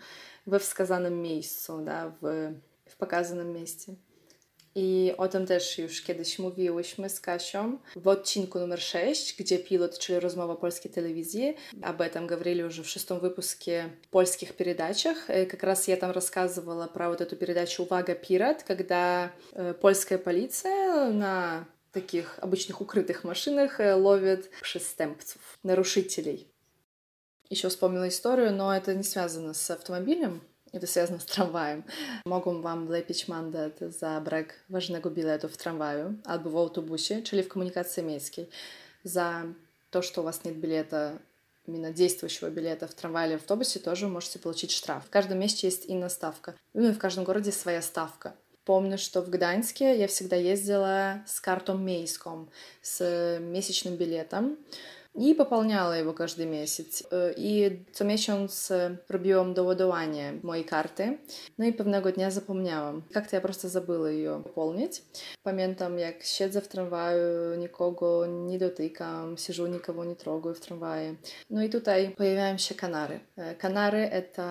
we 0.46 0.60
wskazanym 0.60 1.22
miejscu, 1.22 1.86
да, 1.86 2.10
w, 2.22 2.54
w 2.88 2.98
pokazanym 2.98 3.54
miejscu. 3.54 3.96
I 4.75 5.13
o 5.17 5.27
tym 5.27 5.45
też 5.45 5.77
już 5.77 6.01
kiedyś 6.01 6.39
mówiłyśmy 6.39 7.10
z 7.10 7.19
Kasią 7.19 7.77
w 7.95 8.07
odcinku 8.07 8.60
numer 8.60 8.81
6, 8.81 9.36
gdzie 9.39 9.60
pilot, 9.60 9.99
czyli 9.99 10.19
rozmowa 10.19 10.55
polskiej 10.55 10.91
telewizji. 10.91 11.55
Об 11.81 12.01
этом 12.01 12.27
говорили 12.27 12.63
уже 12.63 12.84
в 12.84 12.88
шестом 12.88 13.19
выпуске 13.19 13.89
польских 14.12 14.55
передачах. 14.55 15.27
Как 15.27 15.63
раз 15.63 15.88
я 15.88 15.97
там 15.97 16.12
рассказывала 16.12 16.88
про 16.88 17.10
вот 17.10 17.21
эту 17.21 17.36
передачу 17.36 17.84
«Увага, 17.84 18.15
пират», 18.15 18.63
когда 18.63 19.34
польская 19.81 20.17
полиция 20.17 21.12
на 21.12 21.67
таких 21.91 22.39
обычных 22.39 22.79
укрытых 22.79 23.25
машинах 23.25 23.79
ловит 23.79 24.49
przestępców, 24.62 25.60
нарушителей. 25.63 26.47
Еще 27.49 27.67
вспомнила 27.67 28.07
историю, 28.07 28.53
но 28.53 28.73
это 28.73 28.95
не 28.95 29.03
связано 29.03 29.53
с 29.53 29.69
автомобилем, 29.69 30.41
Это 30.71 30.88
связано 30.88 31.19
с 31.19 31.25
трамваем. 31.25 31.84
Mogą 32.25 32.62
wam 32.62 32.88
wlepić 32.88 33.27
mandat 33.27 33.79
za 33.89 34.21
brak 34.21 34.63
ważnego 34.69 35.10
biletu 35.10 35.49
w 35.49 35.57
tramwaju 35.57 36.13
albo 36.25 36.49
w 36.49 36.57
autobusie, 36.57 37.21
czyli 37.21 37.43
w 37.43 37.47
komunikacji 37.47 38.03
miejskiej. 38.03 38.49
За 39.03 39.43
то, 39.89 40.01
что 40.01 40.22
у 40.22 40.24
вас 40.24 40.45
нет 40.45 40.55
билета 40.55 41.19
именно 41.67 41.91
действующего 41.91 42.49
билета 42.49 42.88
в 42.88 42.93
трамвае 42.93 43.28
или 43.28 43.38
в 43.38 43.41
автобусе, 43.41 43.80
тоже 43.80 44.07
можете 44.07 44.39
получить 44.39 44.72
штраф. 44.72 45.05
В 45.05 45.09
каждом 45.09 45.39
месте 45.39 45.67
есть 45.67 45.86
иная 45.88 46.09
ставка. 46.09 46.55
Ну 46.74 46.89
и 46.89 46.93
в 46.93 46.99
каждом 46.99 47.24
городе 47.24 47.51
своя 47.51 47.82
ставка. 47.82 48.36
Помню, 48.63 48.97
что 48.97 49.22
в 49.22 49.30
Гданьске 49.30 49.97
я 49.97 50.07
всегда 50.07 50.36
ездила 50.36 51.24
с 51.28 51.41
картом 51.41 51.84
Мейском, 51.84 52.49
с 52.82 53.39
месячным 53.41 53.95
билетом 53.95 54.57
i 55.14 55.34
popełniała 55.34 55.97
jego 55.97 56.14
każdy 56.14 56.47
miesiąc. 56.47 57.09
I 57.37 57.70
co 57.93 58.05
miesiąc 58.05 58.72
robiłam 59.09 59.55
doładowanie 59.55 60.32
mojej 60.43 60.64
karty. 60.64 61.18
No 61.59 61.66
i 61.66 61.72
pewnego 61.72 62.12
dnia 62.12 62.30
zapomniałam. 62.30 63.03
Jak 63.14 63.30
to 63.30 63.37
ja 63.37 63.41
просто 63.41 63.68
забыла 63.68 64.07
ее 64.07 64.43
пополнить. 64.43 65.03
Pamiętam, 65.43 65.99
jak 65.99 66.22
siedzę 66.22 66.61
w 66.61 66.68
tramwaju, 66.68 67.55
nikogo 67.59 68.26
nie 68.26 68.59
dotykam, 68.59 69.37
siedzę, 69.37 69.68
nikogo 69.68 70.05
nie 70.05 70.16
трогаю 70.16 70.55
w 70.55 70.61
tramwaje. 70.61 71.14
No 71.51 71.62
i 71.62 71.70
tutaj 71.70 72.11
pojawiają 72.11 72.59
się 72.59 72.74
kanary. 72.74 73.20
Kanary 73.59 74.11
to 74.34 74.43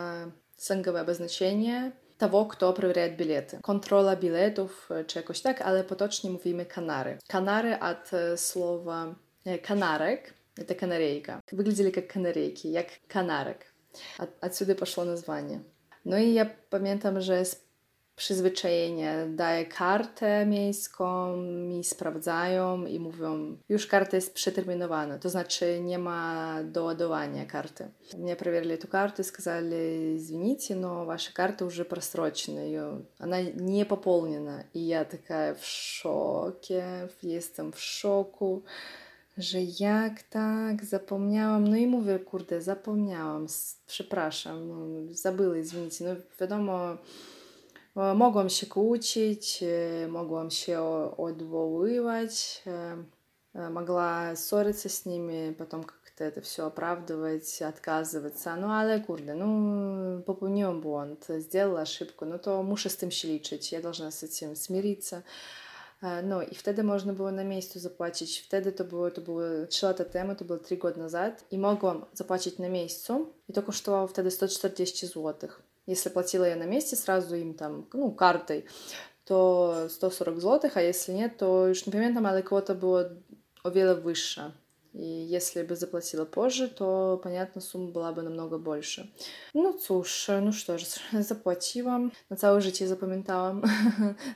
slangowe 0.57 1.01
обозначение 1.01 1.91
того, 2.17 2.45
kto 2.45 2.73
проверяет 2.73 3.17
билеты. 3.17 3.59
Kontrola 3.61 4.15
biletów, 4.15 4.89
czy 5.07 5.19
jakoś 5.19 5.41
tak, 5.41 5.61
ale 5.61 5.83
potocznie 5.83 6.29
mówimy 6.29 6.65
kanary. 6.65 7.17
Kanary 7.27 7.79
od 7.79 8.11
słowa 8.39 9.15
kanarek, 9.63 10.33
Это 10.60 10.74
канарейка. 10.74 11.40
Выглядели 11.50 11.90
как 11.90 12.06
канарейки, 12.08 12.66
як 12.66 12.88
канарek. 13.08 13.66
От, 14.18 14.30
отсюда 14.40 14.74
пошло 14.74 15.04
название. 15.04 15.62
No 16.04 16.18
i 16.18 16.34
ja 16.34 16.46
pamiętam, 16.70 17.20
że 17.20 17.44
z 17.44 17.64
przyzwyczajenia 18.16 19.26
daję 19.26 19.66
kartę 19.66 20.46
miejską, 20.46 21.36
mi 21.36 21.84
sprawdzają 21.84 22.86
i 22.86 23.00
mówią, 23.00 23.56
już 23.68 23.86
karta 23.86 24.16
jest 24.16 24.34
przeterminowana, 24.34 25.18
to 25.18 25.30
znaczy 25.30 25.80
nie 25.80 25.98
ma 25.98 26.58
doładowania 26.64 27.46
karty. 27.46 27.88
Mnie 28.18 28.36
проверили 28.36 28.76
эту 28.76 28.88
карту 28.88 29.22
и 29.22 29.24
сказали, 29.24 30.16
извините, 30.16 30.74
но 30.74 31.06
ваша 31.06 31.32
карта 31.32 31.64
уже 31.64 31.84
просрочена, 31.84 32.60
ее, 32.60 33.00
она 33.18 33.40
не 33.40 33.84
пополнена. 33.84 34.64
И 34.74 34.80
я 34.80 35.04
такая 35.04 35.54
в 35.54 35.64
шоке, 35.64 37.08
jestem 37.22 37.72
w 37.72 37.80
szoku 37.80 38.62
że 39.39 39.57
jak 39.79 40.23
tak, 40.23 40.85
zapomniałam, 40.85 41.67
no 41.67 41.75
i 41.75 41.87
mówię, 41.87 42.19
kurde, 42.19 42.61
zapomniałam, 42.61 43.47
przepraszam, 43.87 44.67
no, 44.67 45.13
zabyły, 45.13 45.59
извините, 45.59 46.03
no 46.03 46.15
wiadomo, 46.39 46.97
mogłam 48.15 48.49
się 48.49 48.67
kłócić, 48.67 49.63
mogłam 50.09 50.51
się 50.51 50.81
odwoływać, 51.17 52.63
могла 53.53 54.35
ссориться 54.35 54.89
с 54.89 55.05
ними, 55.05 55.53
потом 55.57 55.83
как-то 55.83 56.23
это 56.23 56.41
все 56.41 56.65
оправдывать, 56.65 57.61
отказываться, 57.61 58.55
ну 58.55 58.69
ale 58.71 58.99
kurde, 58.99 59.33
no 59.35 60.21
popełniłam 60.21 60.81
błąd, 60.81 61.27
сделала 61.39 61.81
ошибку, 61.81 62.25
no 62.25 62.39
to 62.39 62.63
muszę 62.63 62.89
z 62.89 62.97
tym 62.97 63.11
się 63.11 63.27
liczyć, 63.27 63.71
ja 63.71 63.81
должна 63.81 64.11
z 64.11 64.39
tym 64.39 64.55
смириться, 64.55 65.21
No 66.22 66.42
i 66.42 66.54
wtedy 66.54 66.82
można 66.82 67.12
było 67.12 67.30
na 67.30 67.44
miejscu 67.44 67.78
zapłacić. 67.78 68.40
Wtedy 68.40 68.72
to 68.72 68.84
było, 68.84 69.10
to 69.10 69.20
było 69.20 69.42
3 69.68 69.86
lata 69.86 70.04
temu, 70.04 70.34
to 70.34 70.44
było 70.44 70.58
3 70.58 70.76
года 70.76 71.00
назад. 71.00 71.44
I 71.50 71.58
mogłam 71.58 72.04
zapłacić 72.12 72.58
na 72.58 72.68
miejscu. 72.68 73.32
I 73.48 73.52
to 73.52 73.62
kosztowało 73.62 74.06
wtedy 74.06 74.30
140 74.30 75.06
zł. 75.06 75.50
Если 75.86 76.10
платила 76.10 76.46
я 76.48 76.56
на 76.56 76.66
месте 76.66 76.96
сразу 76.96 77.36
им 77.36 77.54
там, 77.54 77.86
ну, 77.94 78.12
картой, 78.12 78.64
то 79.24 79.74
140 79.88 80.40
zł, 80.40 80.70
a 80.74 80.80
jeśli 80.80 81.14
nie, 81.14 81.30
to 81.30 81.66
już 81.66 81.86
nie 81.86 81.92
pamiętam, 81.92 82.26
ale 82.26 82.42
kwota 82.42 82.74
była 82.74 83.04
o 83.64 83.70
wiele 83.70 83.94
wyższa. 83.94 84.52
И 84.94 85.04
если 85.04 85.62
бы 85.62 85.76
заплатила 85.76 86.24
позже, 86.24 86.68
то, 86.68 87.20
понятно, 87.22 87.60
сумма 87.60 87.92
была 87.92 88.12
бы 88.12 88.22
намного 88.22 88.58
больше. 88.58 89.08
Ну, 89.54 89.78
cóż, 89.78 90.30
ну 90.42 90.52
что 90.52 90.78
ж, 90.78 90.86
заплатила. 91.20 92.10
На 92.28 92.36
целую 92.36 92.60
жизнь 92.60 92.86
запоминала. 92.86 93.62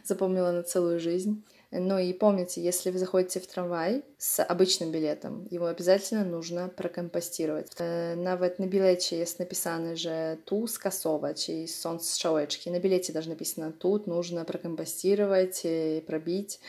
Запомнила 0.04 0.52
на 0.52 0.62
целую 0.62 1.00
жизнь. 1.00 1.42
Ну 1.76 1.98
и 1.98 2.12
помните, 2.12 2.62
если 2.62 2.90
вы 2.90 2.98
заходите 2.98 3.40
в 3.40 3.46
трамвай 3.48 4.04
с 4.16 4.40
обычным 4.42 4.92
билетом, 4.92 5.46
его 5.50 5.66
обязательно 5.66 6.24
нужно 6.24 6.68
прокомпостировать. 6.68 7.72
Nawet 8.16 8.58
na 8.58 8.66
bilecie 8.66 9.16
jest 9.16 9.40
napisane, 9.40 9.96
że 9.96 10.36
tu 10.44 10.66
skasować 10.66 11.48
i 11.48 11.68
są 11.68 11.98
strzałeczki. 11.98 12.70
Na 12.70 12.80
bilecie 12.80 13.12
даже 13.12 13.30
написано 13.30 13.72
тут 13.72 14.06
нужно 14.06 14.44
прокомпостировать, 14.44 15.62
пробить. 16.06 16.60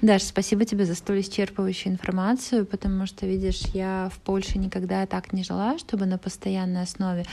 Даш, 0.00 0.22
спасибо 0.22 0.64
тебе 0.64 0.84
за 0.84 0.94
столь 0.94 1.20
исчерпывающую 1.20 1.88
информацию, 1.88 2.64
потому 2.64 3.06
что, 3.06 3.26
видишь, 3.26 3.62
я 3.74 4.10
в 4.14 4.18
Польше 4.20 4.58
никогда 4.58 5.06
так 5.06 5.32
не 5.32 5.42
жила, 5.42 5.76
чтобы 5.78 6.06
на 6.06 6.18
постоянной 6.18 6.82
основе. 6.82 7.24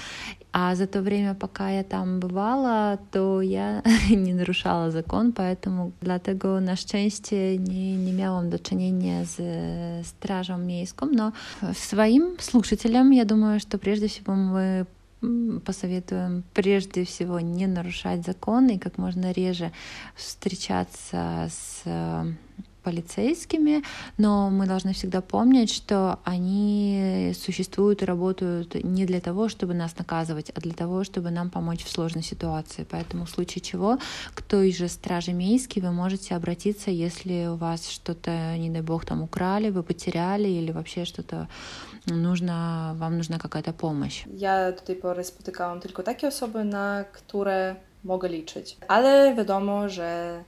А 0.51 0.75
за 0.75 0.87
то 0.87 1.01
время, 1.01 1.35
пока 1.35 1.69
я 1.69 1.83
там 1.83 2.19
бывала, 2.19 2.97
то 3.11 3.41
я 3.41 3.83
nie 4.09 4.33
нарушала 4.33 4.89
закон, 4.89 5.31
поэтому 5.31 5.91
dlatego 6.01 6.59
na 6.59 6.75
szczęście 6.75 7.57
nie, 7.57 7.97
nie 7.97 8.13
miałam 8.13 8.49
do 8.49 8.57
czynienia 8.57 9.25
z 9.25 10.07
strażą 10.07 10.57
miejską, 10.57 11.05
но 11.05 11.33
своим 11.73 12.39
слушателям, 12.39 13.11
я 13.11 13.25
думаю, 13.25 13.59
что 13.59 13.77
прежде 13.77 14.07
всего 14.07 14.33
мы 14.33 14.85
посоветуем 15.65 16.43
прежде 16.53 17.03
всего 17.03 17.39
не 17.39 17.67
нарушать 17.67 18.25
законы 18.25 18.75
и 18.75 18.79
как 18.79 18.97
можно 18.97 19.31
реже 19.31 19.71
встречаться 20.15 21.49
с 21.49 21.83
полицейскими, 22.85 23.83
но 24.17 24.49
мы 24.49 24.67
должны 24.67 24.91
всегда 24.93 25.21
помнить, 25.21 25.71
что 25.71 26.19
они 26.23 27.33
существуют 27.45 28.01
и 28.01 28.05
работают 28.05 28.75
не 28.83 29.05
для 29.05 29.19
того, 29.19 29.49
чтобы 29.49 29.73
нас 29.73 29.97
наказывать, 29.97 30.51
а 30.55 30.59
для 30.61 30.73
того, 30.73 31.03
чтобы 31.03 31.31
нам 31.31 31.49
помочь 31.49 31.83
в 31.83 31.89
сложной 31.89 32.23
ситуации. 32.23 32.85
Поэтому 32.91 33.25
в 33.25 33.29
случае 33.29 33.61
чего 33.61 33.97
к 34.35 34.41
той 34.41 34.71
же 34.71 34.87
страже 34.87 35.33
Мейски 35.33 35.81
вы 35.81 35.91
можете 35.91 36.35
обратиться, 36.35 36.91
если 36.91 37.47
у 37.47 37.55
вас 37.55 37.89
что-то, 37.89 38.57
не 38.57 38.69
дай 38.69 38.81
бог, 38.81 39.05
там 39.05 39.21
украли, 39.21 39.71
вы 39.71 39.83
потеряли 39.83 40.47
или 40.47 40.71
вообще 40.71 41.05
что-то 41.05 41.47
нужно, 42.05 42.93
вам 42.99 43.17
нужна 43.17 43.39
какая-то 43.39 43.73
помощь. 43.73 44.25
Я 44.27 44.71
do 44.71 44.81
tej 44.81 44.95
pory 44.95 45.23
spotykałam 45.23 45.79
tylko 45.79 46.03
takie 46.03 46.27
osoby, 46.27 46.63
na 46.63 47.03
które 47.03 47.75
mogę 48.03 48.29
liczyć. 48.29 48.77
Ale 48.87 49.35
wiadomo, 49.35 49.89
że 49.89 50.43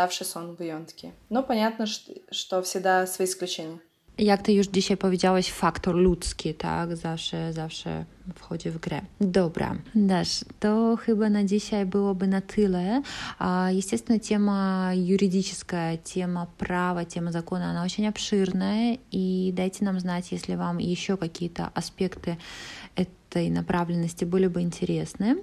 zawsze 0.00 0.24
są 0.24 0.54
wyjątki. 0.54 1.12
No 1.30 1.42
понятно, 1.42 1.84
что 2.32 2.62
всегда 2.62 3.06
свои 3.06 3.26
исключения. 3.26 3.78
Jak 4.18 4.42
ty 4.42 4.52
już 4.52 4.66
dzisiaj 4.66 4.96
powiedziałeś, 4.96 5.52
faktor 5.52 5.94
ludzki, 5.94 6.54
tak? 6.54 6.96
Zawsze, 6.96 7.52
zawsze 7.52 8.04
wchodzi 8.34 8.70
w 8.70 8.78
grę. 8.78 9.00
Dobra, 9.20 9.76
Dasz, 9.94 10.44
to 10.60 10.96
chyba 10.96 11.30
na 11.30 11.44
dzisiaj 11.44 11.86
byłoby 11.86 12.26
na 12.26 12.40
tyle. 12.40 13.02
Естественно, 13.78 14.20
тема 14.28 14.92
юридическая, 14.94 15.96
тема 16.14 16.46
права, 16.58 17.04
тема 17.04 17.32
закона, 17.32 17.70
она 17.70 17.84
очень 17.84 18.08
обширная. 18.08 18.98
И 19.12 19.52
дайте 19.54 19.84
нам 19.84 20.00
знать, 20.00 20.32
если 20.32 20.56
вам 20.56 20.78
еще 20.78 21.16
какие-то 21.16 21.70
аспекты 21.74 22.36
этой 22.96 23.50
направленности 23.50 24.24
были 24.24 24.48
бы 24.48 24.60
интересны. 24.60 25.36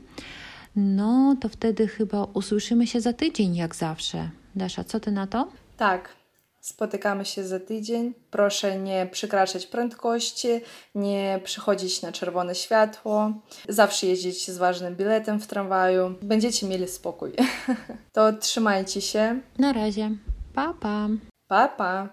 No 0.76 1.36
to 1.42 1.50
wtedy 1.50 1.88
chyba 1.88 2.24
usłyszymy 2.34 2.88
się 2.88 3.02
za 3.02 3.14
tydzień, 3.14 3.56
jak 3.56 3.76
zawsze. 3.76 4.30
Dasza, 4.56 4.84
co 4.84 5.00
ty 5.00 5.12
na 5.12 5.28
to? 5.28 5.48
Tak. 5.78 6.10
Spotykamy 6.62 7.26
się 7.26 7.44
za 7.44 7.60
tydzień. 7.60 8.14
Proszę 8.32 8.80
nie 8.80 9.10
przekraczać 9.12 9.68
prędkości, 9.68 10.48
nie 10.96 11.40
przychodzić 11.44 12.02
na 12.02 12.12
czerwone 12.12 12.56
światło, 12.56 13.32
zawsze 13.70 14.08
jeździć 14.08 14.52
z 14.52 14.58
ważnym 14.58 14.96
biletem 14.96 15.40
w 15.40 15.48
tramwaju. 15.48 16.16
Będziecie 16.22 16.68
mieli 16.68 16.88
spokój. 16.88 17.32
to 18.14 18.34
trzymajcie 18.34 19.02
się. 19.02 19.40
Na 19.60 19.74
razie. 19.74 20.12
Pa, 20.54 20.74
pa. 20.74 21.08
Pa, 21.48 21.68
pa. 21.68 22.10